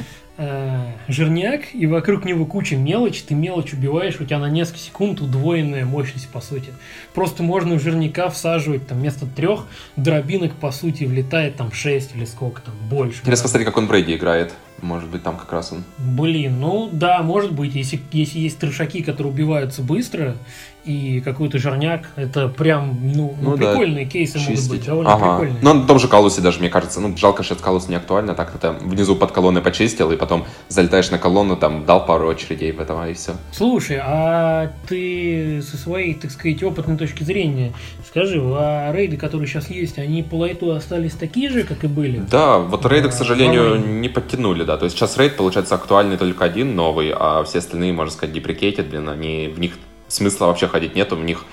[1.07, 5.85] жирняк, и вокруг него куча мелочи, ты мелочь убиваешь, у тебя на несколько секунд удвоенная
[5.85, 6.69] мощность, по сути.
[7.13, 9.65] Просто можно в жирняка всаживать, там, вместо трех
[9.95, 13.19] дробинок, по сути, влетает там 6 или сколько там, больше.
[13.19, 14.53] Интересно посмотреть, как он Брейди играет.
[14.81, 15.83] Может быть, там как раз он.
[15.99, 20.35] Блин, ну да, может быть, если, если есть трешаки, которые убиваются быстро,
[20.83, 24.55] и какой-то жирняк, это прям, ну, ну, ну прикольные да, кейсы чистить.
[24.55, 25.37] могут быть, довольно ага.
[25.37, 25.59] прикольные.
[25.61, 28.51] Ну, на том же Калусе даже, мне кажется, ну, жалко, что Калус не актуально, так
[28.51, 32.71] ты там внизу под колонной почистил, и потом залетаешь на колонну, там, дал пару очередей
[32.71, 33.33] в этом, и все.
[33.51, 37.73] Слушай, а ты со своей, так сказать, опытной точки зрения,
[38.07, 42.19] скажи, а рейды, которые сейчас есть, они по лайту остались такие же, как и были?
[42.19, 46.17] Да, вот рейды, а, к сожалению, не подтянули, да, то есть сейчас рейд, получается, актуальный
[46.17, 49.73] только один новый, а все остальные, можно сказать, деприкейтед, блин, они в них
[50.07, 51.45] смысла вообще ходить нету, в них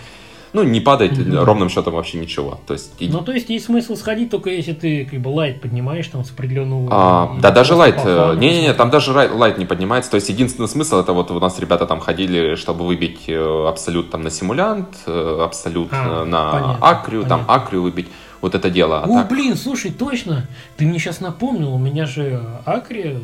[0.53, 1.45] ну, не падает mm-hmm.
[1.45, 2.61] ровным счетом вообще ничего.
[2.67, 6.07] То есть, ну, то есть есть смысл сходить только если ты как бы лайт поднимаешь
[6.09, 8.01] там с определенного а, Да, даже лайт.
[8.05, 10.11] Э, Не-не-не, там даже лайт не поднимается.
[10.11, 14.11] То есть единственный смысл это вот у нас ребята там ходили, чтобы выбить э, абсолют
[14.11, 17.45] там на симулянт, э, абсолют а, на понятно, акрию, понятно.
[17.45, 18.09] там акрию выбить.
[18.41, 19.01] Вот это дело.
[19.01, 19.29] А О, так...
[19.29, 20.47] блин, слушай, точно.
[20.77, 23.21] Ты мне сейчас напомнил, у меня же акрия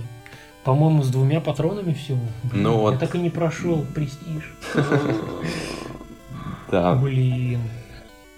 [0.64, 2.20] по-моему, с двумя патронами всего.
[2.44, 2.94] Блин, ну, вот.
[2.94, 4.54] Я так и не прошел престиж.
[6.74, 6.94] Да.
[6.96, 7.60] Блин.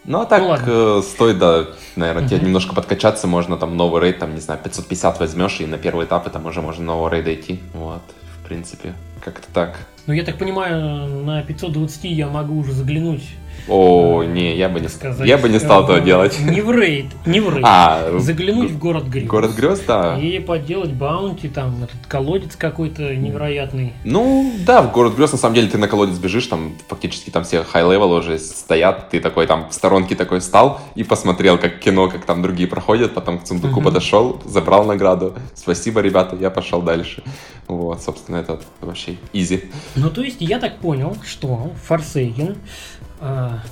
[0.05, 4.35] Ну, а так ну, стоит, да, наверное, тебе немножко подкачаться, можно там новый рейд, там,
[4.35, 7.61] не знаю, 550 возьмешь, и на первый этап там уже можно нового рейда идти.
[7.73, 8.03] Вот,
[8.39, 8.93] в принципе,
[9.25, 9.79] как-то так.
[10.07, 13.25] Ну, я так понимаю, на 520 я могу уже заглянуть
[13.69, 16.39] о, не, я бы не, сказать, я бы не стал этого делать.
[16.41, 17.65] Не в рейд, не в рейд.
[17.67, 19.27] А, Заглянуть в город грез.
[19.29, 20.19] Город грез, да.
[20.19, 23.93] И поделать bounty, там, этот колодец какой-то невероятный.
[24.05, 27.45] Ну, да, в город грез, на самом деле, ты на колодец бежишь, там фактически там
[27.45, 32.09] все high-level уже стоят, ты такой там в сторонке такой встал и посмотрел, как кино,
[32.09, 33.87] как там другие проходят, потом к сундуку угу.
[33.87, 35.35] подошел, забрал награду.
[35.55, 37.23] Спасибо, ребята, я пошел дальше.
[37.69, 39.65] Вот, собственно, это вообще изи.
[39.97, 42.65] Ну, то есть, я так понял, что а,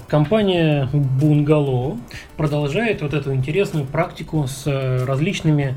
[0.09, 1.99] компания Bungalow
[2.37, 5.77] продолжает вот эту интересную практику с э, различными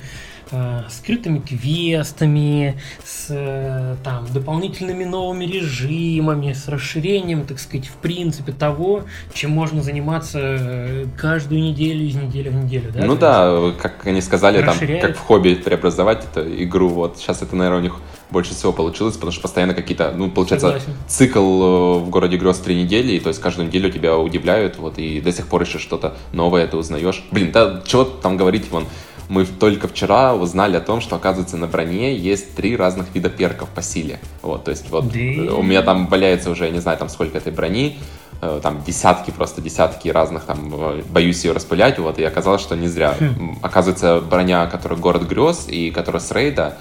[0.52, 8.52] э, скрытыми квестами, с э, там, дополнительными новыми режимами, с расширением, так сказать, в принципе
[8.52, 12.92] того, чем можно заниматься э, каждую неделю из недели в неделю.
[12.94, 13.06] Да?
[13.06, 16.90] Ну да, как они сказали, там, как в хобби преобразовать эту игру.
[16.90, 20.68] Вот сейчас это, наверное, у них больше всего получилось, потому что постоянно какие-то, ну, получается,
[20.68, 20.94] Согласен.
[21.08, 24.98] цикл э, в городе грез три недели, и то есть каждую неделю тебя удивляют, вот,
[24.98, 27.24] и до сих пор еще что-то новое ты узнаешь.
[27.32, 28.86] Блин, да чего там говорить, вон,
[29.30, 33.70] мы только вчера узнали о том, что, оказывается, на броне есть три разных вида перков
[33.70, 34.20] по силе.
[34.42, 35.54] Вот, то есть вот да.
[35.54, 37.98] у меня там валяется уже, я не знаю, там сколько этой брони,
[38.42, 42.76] э, там десятки, просто десятки разных, там, э, боюсь ее распылять, вот, и оказалось, что
[42.76, 43.16] не зря.
[43.20, 43.60] Хм.
[43.62, 46.78] Оказывается, броня, которая город грез и которая с рейда,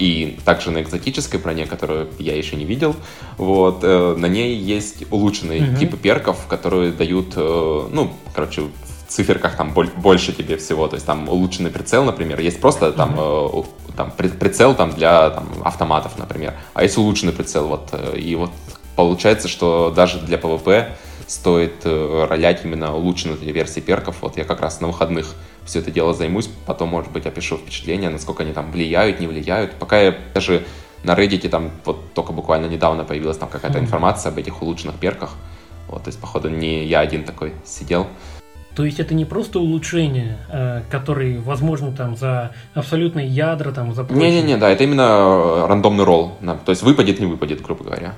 [0.00, 2.96] и также на экзотической броне, которую я еще не видел,
[3.36, 5.78] вот, э, на ней есть улучшенные mm-hmm.
[5.78, 8.62] типы перков, которые дают, э, ну, короче,
[9.14, 13.66] циферках там больше тебе всего, то есть там улучшенный прицел, например, есть просто там, mm-hmm.
[13.96, 18.50] там прицел там для там, автоматов, например, а есть улучшенный прицел, вот, и вот
[18.96, 20.88] получается, что даже для PvP
[21.26, 25.34] стоит ролять именно улучшенные версии перков, вот я как раз на выходных
[25.64, 29.72] все это дело займусь, потом, может быть, опишу впечатления, насколько они там влияют, не влияют.
[29.78, 30.64] Пока я даже
[31.02, 35.30] на Reddit там вот только буквально недавно появилась там какая-то информация об этих улучшенных перках.
[35.88, 38.06] Вот, то есть, походу, не я один такой сидел.
[38.74, 44.04] То есть это не просто улучшения, э, которые, возможно, там за абсолютные ядра, там за
[44.10, 46.32] Не-не-не, да, это именно рандомный ролл.
[46.64, 48.14] То есть выпадет, не выпадет, грубо говоря.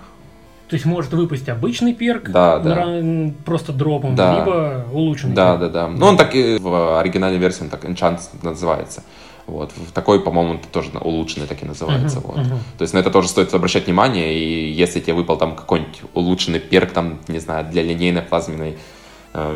[0.69, 3.01] То есть может выпасть обычный перк, да, да.
[3.45, 4.41] просто дропом, да.
[4.41, 5.35] либо улучшенный.
[5.35, 5.61] Да, перк.
[5.61, 5.89] да, да.
[5.89, 9.05] Ну он так и в оригинальной версии он так Enchant называется.
[9.47, 9.71] Вот.
[9.77, 12.19] В такой, по-моему, тоже улучшенный так и называется.
[12.19, 12.39] Uh-huh, вот.
[12.39, 12.59] uh-huh.
[12.79, 16.59] То есть на это тоже стоит обращать внимание, и если тебе выпал там какой-нибудь улучшенный
[16.59, 18.77] перк, там, не знаю, для линейной плазменной э,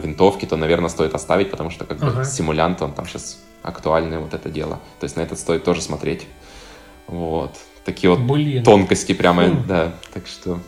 [0.02, 2.18] винтовки, то, наверное, стоит оставить, потому что как uh-huh.
[2.18, 4.80] бы симулянт, он там сейчас актуальный, вот это дело.
[4.98, 6.26] То есть на это стоит тоже смотреть.
[7.06, 7.56] Вот.
[7.84, 8.62] Такие вот Блин.
[8.62, 9.64] тонкости прямо, хм.
[9.66, 9.92] да.
[10.12, 10.60] Так что...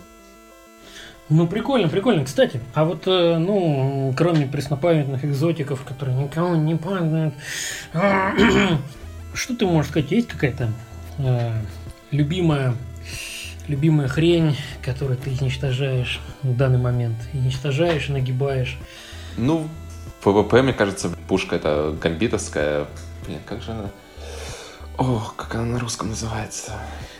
[1.29, 2.25] Ну, прикольно, прикольно.
[2.25, 7.35] Кстати, а вот, э, ну, кроме приснопамятных экзотиков, которые никому не падают,
[9.35, 10.11] что ты можешь сказать?
[10.11, 10.71] Есть какая-то
[11.19, 11.53] э,
[12.11, 12.75] любимая,
[13.69, 17.17] любимая хрень, которую ты уничтожаешь в данный момент.
[17.33, 18.79] Уничтожаешь, нагибаешь.
[19.37, 19.69] Ну,
[20.23, 22.87] ПВП, мне кажется, пушка это гамбитовская.
[23.27, 23.85] Блин, как же она...
[24.99, 26.73] Ох, как она на русском называется?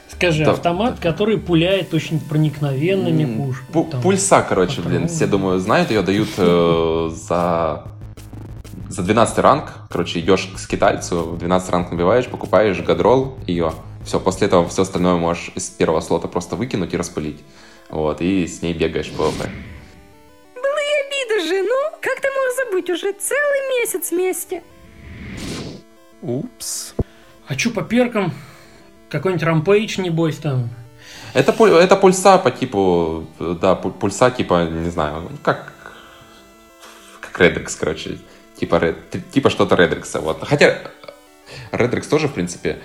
[0.09, 0.53] Скажи, Да.
[0.53, 3.63] автомат, который пуляет очень проникновенными М, пуш.
[3.73, 4.03] пу- там.
[4.03, 4.99] Пульса, короче, патроны.
[4.99, 7.85] блин, все, думаю, знают, ее дают э, за...
[8.89, 13.73] За 12 ранг, короче, идешь к скитальцу, в 12 ранг набиваешь, покупаешь god roll, ее.
[14.05, 17.41] Все, после этого все остальное можешь из первого слота просто выкинуть и распылить.
[17.89, 19.51] Вот, и с ней бегаешь в ПВП.
[20.55, 22.91] Обида же, ну, как ты мог забыть?
[22.91, 24.63] Уже целый месяц вместе.
[26.23, 26.95] Упс.
[27.47, 28.33] А чё по перкам?
[29.11, 30.71] Какой-нибудь рампейдж, небось, там.
[31.35, 35.73] Это, это пульса по типу, э, да, пуль- пульса типа, не знаю, как,
[37.21, 38.19] как Редрикс, короче,
[38.57, 38.95] типа,
[39.33, 40.43] типа что-то Редрикса, вот.
[40.47, 40.79] Хотя
[41.73, 42.79] Редрикс тоже, в принципе,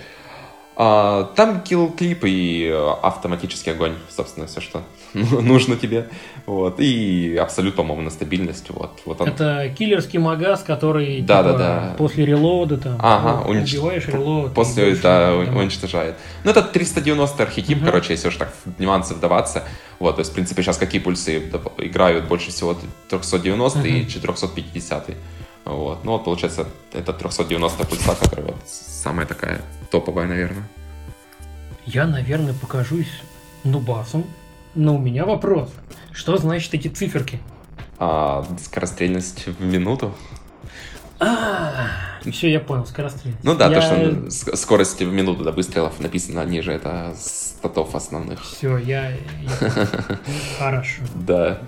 [0.80, 6.08] а, там килл-клип и э, автоматический огонь, собственно, все, что нужно тебе,
[6.46, 6.78] вот.
[6.78, 9.00] И абсолют, по-моему, на стабильность, вот.
[9.04, 9.28] вот он.
[9.28, 11.94] Это киллерский магаз, который Да, типа, да, да.
[11.98, 12.96] после релода там.
[13.00, 14.54] Ага, ну, унич- убиваешь релод.
[14.54, 15.56] После, и да, там.
[15.56, 16.14] уничтожает.
[16.44, 17.86] Ну, это 390 архетип, Мгм.
[17.86, 19.64] короче, если уж так в нюансы вдаваться.
[19.98, 22.76] Вот, то есть, в принципе, сейчас какие пульсы играют больше всего
[23.08, 24.06] 390 и Мгм.
[24.08, 25.16] 450.
[25.68, 29.60] Вот, ну, вот, получается, это 390 пульса, которая вот самая такая
[29.90, 30.66] топовая, наверное.
[31.84, 33.08] Я, наверное, покажусь
[33.64, 34.24] нубасом.
[34.74, 35.70] Но у меня вопрос.
[36.12, 37.38] Что значит эти циферки?
[37.98, 40.14] А скорострельность в минуту.
[41.20, 41.88] А,
[42.30, 43.44] все, я понял, скорострельность.
[43.44, 48.42] Ну да, Я- то, что скорость в минуту до выстрелов написано ниже, это статов основных.
[48.42, 49.12] Все, я-
[50.58, 51.02] Хорошо.
[51.14, 51.58] Да.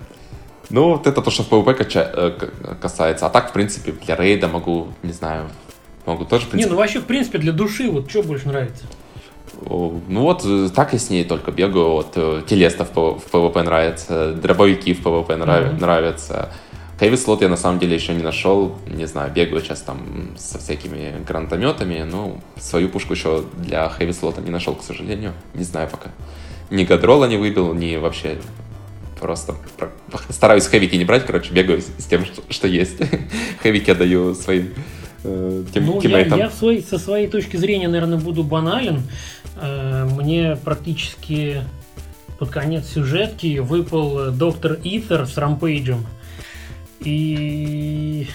[0.71, 3.25] Ну, вот это то, что в PvP кача- э, касается.
[3.25, 5.49] А так, в принципе, для рейда могу, не знаю,
[6.05, 6.73] могу тоже, в Не, принципе...
[6.73, 8.85] ну вообще, в принципе, для души, вот что больше нравится?
[9.67, 11.89] Ну вот, э, так я с ней только бегаю.
[11.91, 15.77] Вот, э, Телеста в, в PvP нравится, дробовики в PvP нрав- Мгм.
[15.79, 16.51] нравятся.
[16.99, 18.75] Heavy слот я на самом деле еще не нашел.
[18.87, 19.97] Не знаю, бегаю сейчас там
[20.37, 22.03] со всякими гранатометами.
[22.09, 25.33] Ну, свою пушку еще для Heavy слота не нашел, к сожалению.
[25.55, 26.11] Не знаю пока.
[26.69, 28.37] Ни гадрола не выбил, ни вообще
[29.21, 29.91] просто про-
[30.29, 32.97] стараюсь хэвики не брать, короче, бегаю с, тем, что, что есть.
[33.63, 34.73] Хэвики отдаю своим
[35.23, 36.39] э, тем, Ну, я, тиммейтам.
[36.39, 39.03] я в своей- со своей точки зрения, наверное, буду банален.
[39.61, 41.61] Э, Мне практически
[42.39, 46.05] под конец сюжетки выпал э, доктор Итер с рампейджем.
[47.01, 48.27] И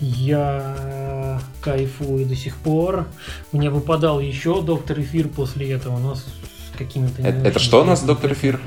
[0.00, 3.06] я кайфую до сих пор.
[3.52, 6.24] Мне выпадал еще доктор Эфир после этого, но с
[6.76, 7.22] какими-то...
[7.22, 8.60] не Это, это что у нас, доктор Эфир?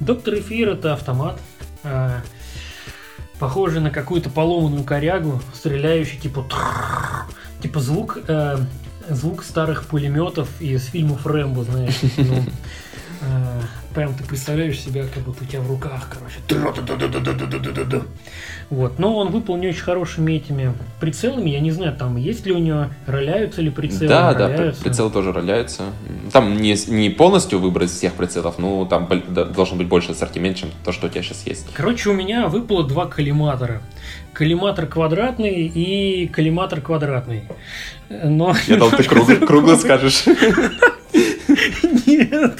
[0.00, 1.40] Доктор Эфир это автомат,
[1.82, 2.20] а,
[3.38, 6.46] похожий на какую-то поломанную корягу, стреляющий типа
[7.60, 8.58] типа звук э,
[9.08, 11.98] звук старых пулеметов из фильмов Рэмбо, знаешь.
[12.16, 12.42] ну,
[13.20, 13.60] Э,
[13.94, 16.36] прям ты представляешь себя, как будто у тебя в руках, короче.
[18.70, 22.58] Вот, но он выполнил очень хорошими этими прицелами, я не знаю, там есть ли у
[22.58, 24.08] него, роляются ли прицелы.
[24.08, 25.84] Да, да, прицел тоже роляются.
[26.32, 29.08] Там не, не полностью выбрать всех прицелов, но там
[29.54, 31.66] должен быть больше ассортимент, чем то, что у тебя сейчас есть.
[31.72, 33.82] Короче, у меня выпало два коллиматора.
[34.32, 37.44] Коллиматор квадратный и коллиматор квадратный.
[38.08, 38.54] Но...
[38.68, 39.04] Я думал, ты
[39.46, 40.24] круглый скажешь.
[42.06, 42.58] Нет.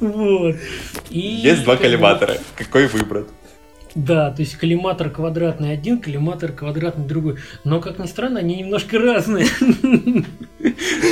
[0.00, 0.56] Вот.
[1.10, 2.38] И Есть два коллиматора.
[2.56, 3.26] Какой выбрать?
[3.94, 7.38] Да, то есть коллиматор квадратный один, коллиматор квадратный другой.
[7.64, 9.46] Но, как ни странно, они немножко разные.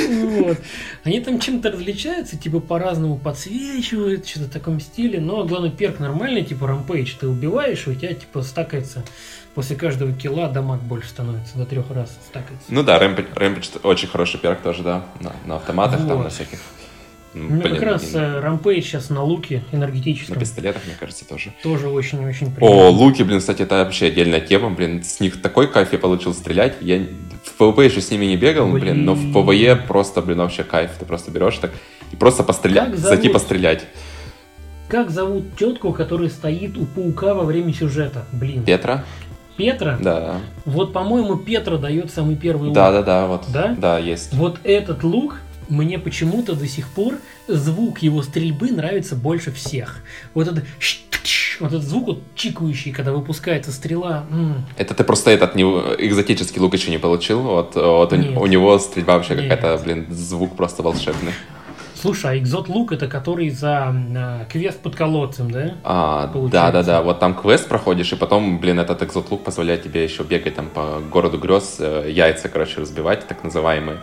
[0.09, 0.57] Вот.
[1.03, 5.19] Они там чем-то различаются, типа по-разному подсвечивают, что-то в таком стиле.
[5.19, 7.15] Но главный перк нормальный, типа рампейдж.
[7.19, 9.03] Ты убиваешь, у тебя типа стакается
[9.59, 12.65] после каждого килла дамаг больше становится, до трех раз стакается.
[12.69, 15.03] Ну да, Rampage, Rampage очень хороший перк тоже, да.
[15.19, 16.23] На, на автоматах, там, Вот.
[16.23, 16.59] на всяких.
[17.33, 20.39] У м, меня как блин, раз э, рампейдж сейчас на луке на энергетическом.
[20.39, 21.51] пистолетах, мне кажется, тоже.
[21.61, 22.87] Тоже очень-очень О, приятно.
[22.87, 26.77] луки, блин, кстати, это вообще отдельная тема, блин, с них такой кайф я получил стрелять.
[26.79, 27.05] Я
[27.43, 30.91] в ПВП еще с ними не бегал, блин, но в ПВЕ просто, блин, вообще кайф.
[30.97, 31.71] Ты просто берешь так
[32.13, 33.33] и просто пострелять, зайти зовут?
[33.33, 33.85] пострелять.
[34.87, 38.23] Как зовут тетку, которая стоит у паука во время сюжета?
[38.31, 38.63] Блин.
[38.63, 39.03] Петра?
[39.59, 39.97] Петра?
[40.01, 40.37] Да.
[40.63, 42.75] Вот, по-моему, Петра дает самый первый лук.
[42.75, 43.43] Да, да, да, вот.
[43.49, 43.75] Да?
[43.77, 44.33] Да, есть.
[44.33, 47.15] Вот этот лук мне почему-то до сих пор
[47.47, 49.97] звук его стрельбы нравится больше всех.
[50.33, 50.63] Вот этот
[51.59, 54.25] вот этот звук вот чикающий, когда выпускается стрела.
[54.31, 54.65] м.
[54.77, 57.41] Это ты просто этот не, экзотический лук еще не получил.
[57.41, 61.33] Вот, вот у, у него стрельба вообще какая-то, блин, звук просто волшебный.
[62.01, 65.75] Слушай, а экзот лук это который за а, квест под колодцем, да?
[65.83, 66.71] А, да, Получается.
[66.71, 67.01] да, да.
[67.01, 70.69] Вот там квест проходишь, и потом, блин, этот экзот лук позволяет тебе еще бегать там
[70.69, 73.99] по городу грез, э, яйца, короче, разбивать, так называемые.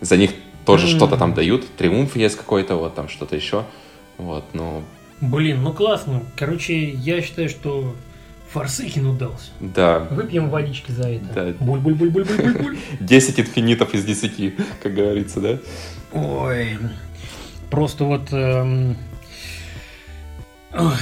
[0.00, 0.32] За них
[0.66, 0.96] тоже М.
[0.96, 1.64] что-то там дают.
[1.76, 3.64] Триумф есть какой-то, вот там что-то еще.
[4.18, 4.82] Вот, ну,
[5.20, 6.22] Блин, ну классно.
[6.36, 7.94] Короче, я считаю, что
[8.52, 9.50] Форсейкин удался.
[9.60, 11.24] да, Выпьем водички за это.
[11.34, 11.64] Да.
[11.64, 12.78] Буль-буль-буль-буль-буль-буль.
[13.00, 15.58] 10 инфинитов из 10, как говорится, да?
[16.12, 16.78] Ой,
[17.70, 18.32] просто вот...
[18.32, 18.96] эм,
[20.72, 20.92] ой.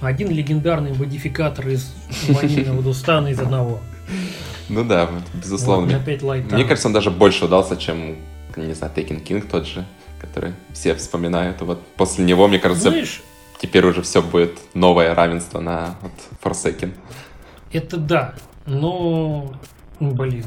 [0.00, 1.92] Один легендарный модификатор из
[2.28, 3.80] ванильного Дустана из одного.
[4.68, 6.00] Ну да, безусловно.
[6.50, 8.16] Мне кажется, он даже больше удался, чем,
[8.56, 9.86] не знаю, Taken King тот же,
[10.20, 11.60] который все вспоминают.
[11.62, 13.22] Вот после него, мне кажется, Знаешь,
[13.60, 16.92] теперь уже все будет новое равенство на вот, Forsaken.
[17.72, 18.34] это да,
[18.66, 19.52] но...
[20.00, 20.44] ну, Блин,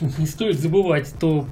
[0.00, 1.46] ну, не стоит забывать то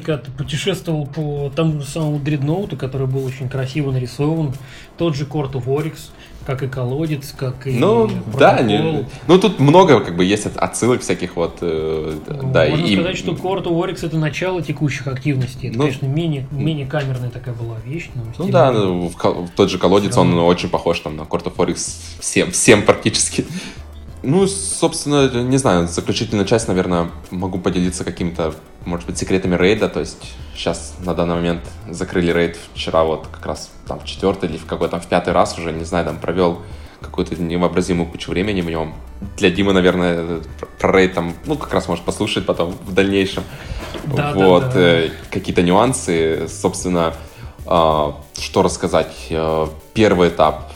[0.00, 4.52] когда ты путешествовал по тому же самому дредноуту, который был очень красиво нарисован,
[4.98, 6.10] тот же Court of Oryx,
[6.44, 8.66] как и колодец, как и Ну, да, протокол.
[8.66, 12.18] не- ну тут много как бы есть от- отсылок всяких вот, э,
[12.52, 15.68] да, Можно и- сказать, что Court of Oryx это начало текущих активностей.
[15.68, 18.10] Это, Ну, конечно, менее, менее камерная такая была вещь.
[18.16, 21.44] Но Ну да, ну, в, в тот же колодец, он очень похож там на Court
[21.44, 21.76] of Oryx
[22.18, 23.46] всем, всем практически.
[24.22, 28.54] Ну, собственно, не знаю, заключительная часть, наверное, могу поделиться какими-то,
[28.84, 29.88] может быть, секретами рейда.
[29.88, 34.48] То есть сейчас на данный момент закрыли рейд вчера вот как раз там в четвертый
[34.48, 36.62] или в какой там в пятый раз уже, не знаю, там провел
[37.00, 38.94] какую-то невообразимую кучу времени в нем.
[39.36, 40.40] Для Димы, наверное,
[40.78, 43.42] про- рейд там, ну, как раз может послушать потом в дальнейшем.
[44.04, 44.80] Да, да, вот, да.
[44.80, 47.14] э, какие-то нюансы, собственно,
[47.66, 49.12] а, что рассказать?
[49.30, 50.71] Э, Первый этап.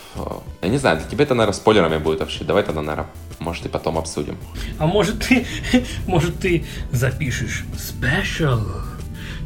[0.61, 2.43] Я не знаю, для тебя это, наверное, спойлерами будет вообще.
[2.43, 3.09] Давай тогда, наверное,
[3.39, 4.37] может, и потом обсудим.
[4.79, 5.45] А может ты,
[6.07, 8.61] может ты запишешь special,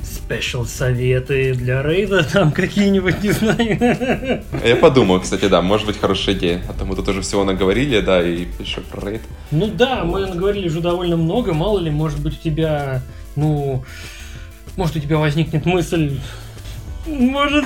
[0.03, 4.43] special советы для рейда там какие-нибудь, не знаю.
[4.65, 6.61] Я подумал, кстати, да, может быть, хорошая идея.
[6.69, 9.21] А то мы тут уже всего наговорили, да, и еще про рейд.
[9.51, 13.01] Ну да, мы наговорили уже довольно много, мало ли, может быть у тебя,
[13.35, 13.83] ну,
[14.77, 16.19] может у тебя возникнет мысль,
[17.05, 17.65] может,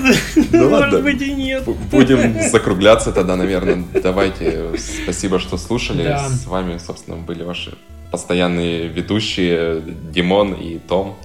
[0.51, 1.63] Ну может быть и нет.
[1.91, 3.83] Будем закругляться тогда, наверное.
[4.01, 4.71] Давайте.
[5.03, 6.03] Спасибо, что слушали.
[6.03, 6.29] Да.
[6.29, 7.73] С вами, собственно, были ваши
[8.11, 9.81] постоянные ведущие
[10.11, 11.15] Димон и Том.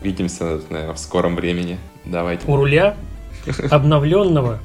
[0.00, 1.78] Увидимся, наверное, в скором времени.
[2.04, 2.46] Давайте.
[2.46, 2.96] У руля
[3.70, 4.60] обновленного,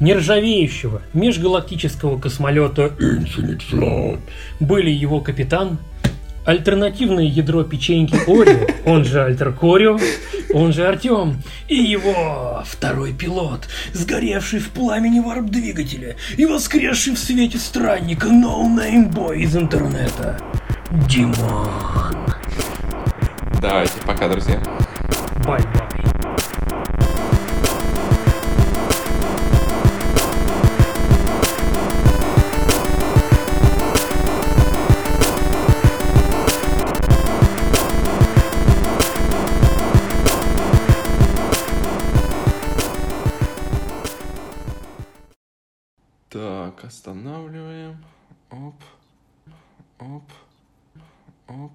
[0.00, 4.20] нержавеющего межгалактического космолета Infinite Flight
[4.60, 5.78] были его капитан,
[6.44, 9.98] альтернативное ядро печеньки Ори, он же Альтер Корио,
[10.52, 17.58] он же Артем, и его второй пилот, сгоревший в пламени варп-двигателя и воскресший в свете
[17.58, 20.38] странника noname boy из интернета.
[21.08, 21.68] Димон.
[23.60, 23.94] Давайте.
[24.06, 24.62] Пока, друзья.
[25.44, 25.83] Bye-bye.
[46.84, 48.04] Останавливаем.
[48.50, 48.74] Оп.
[49.98, 50.30] Оп.
[51.48, 51.72] Оп.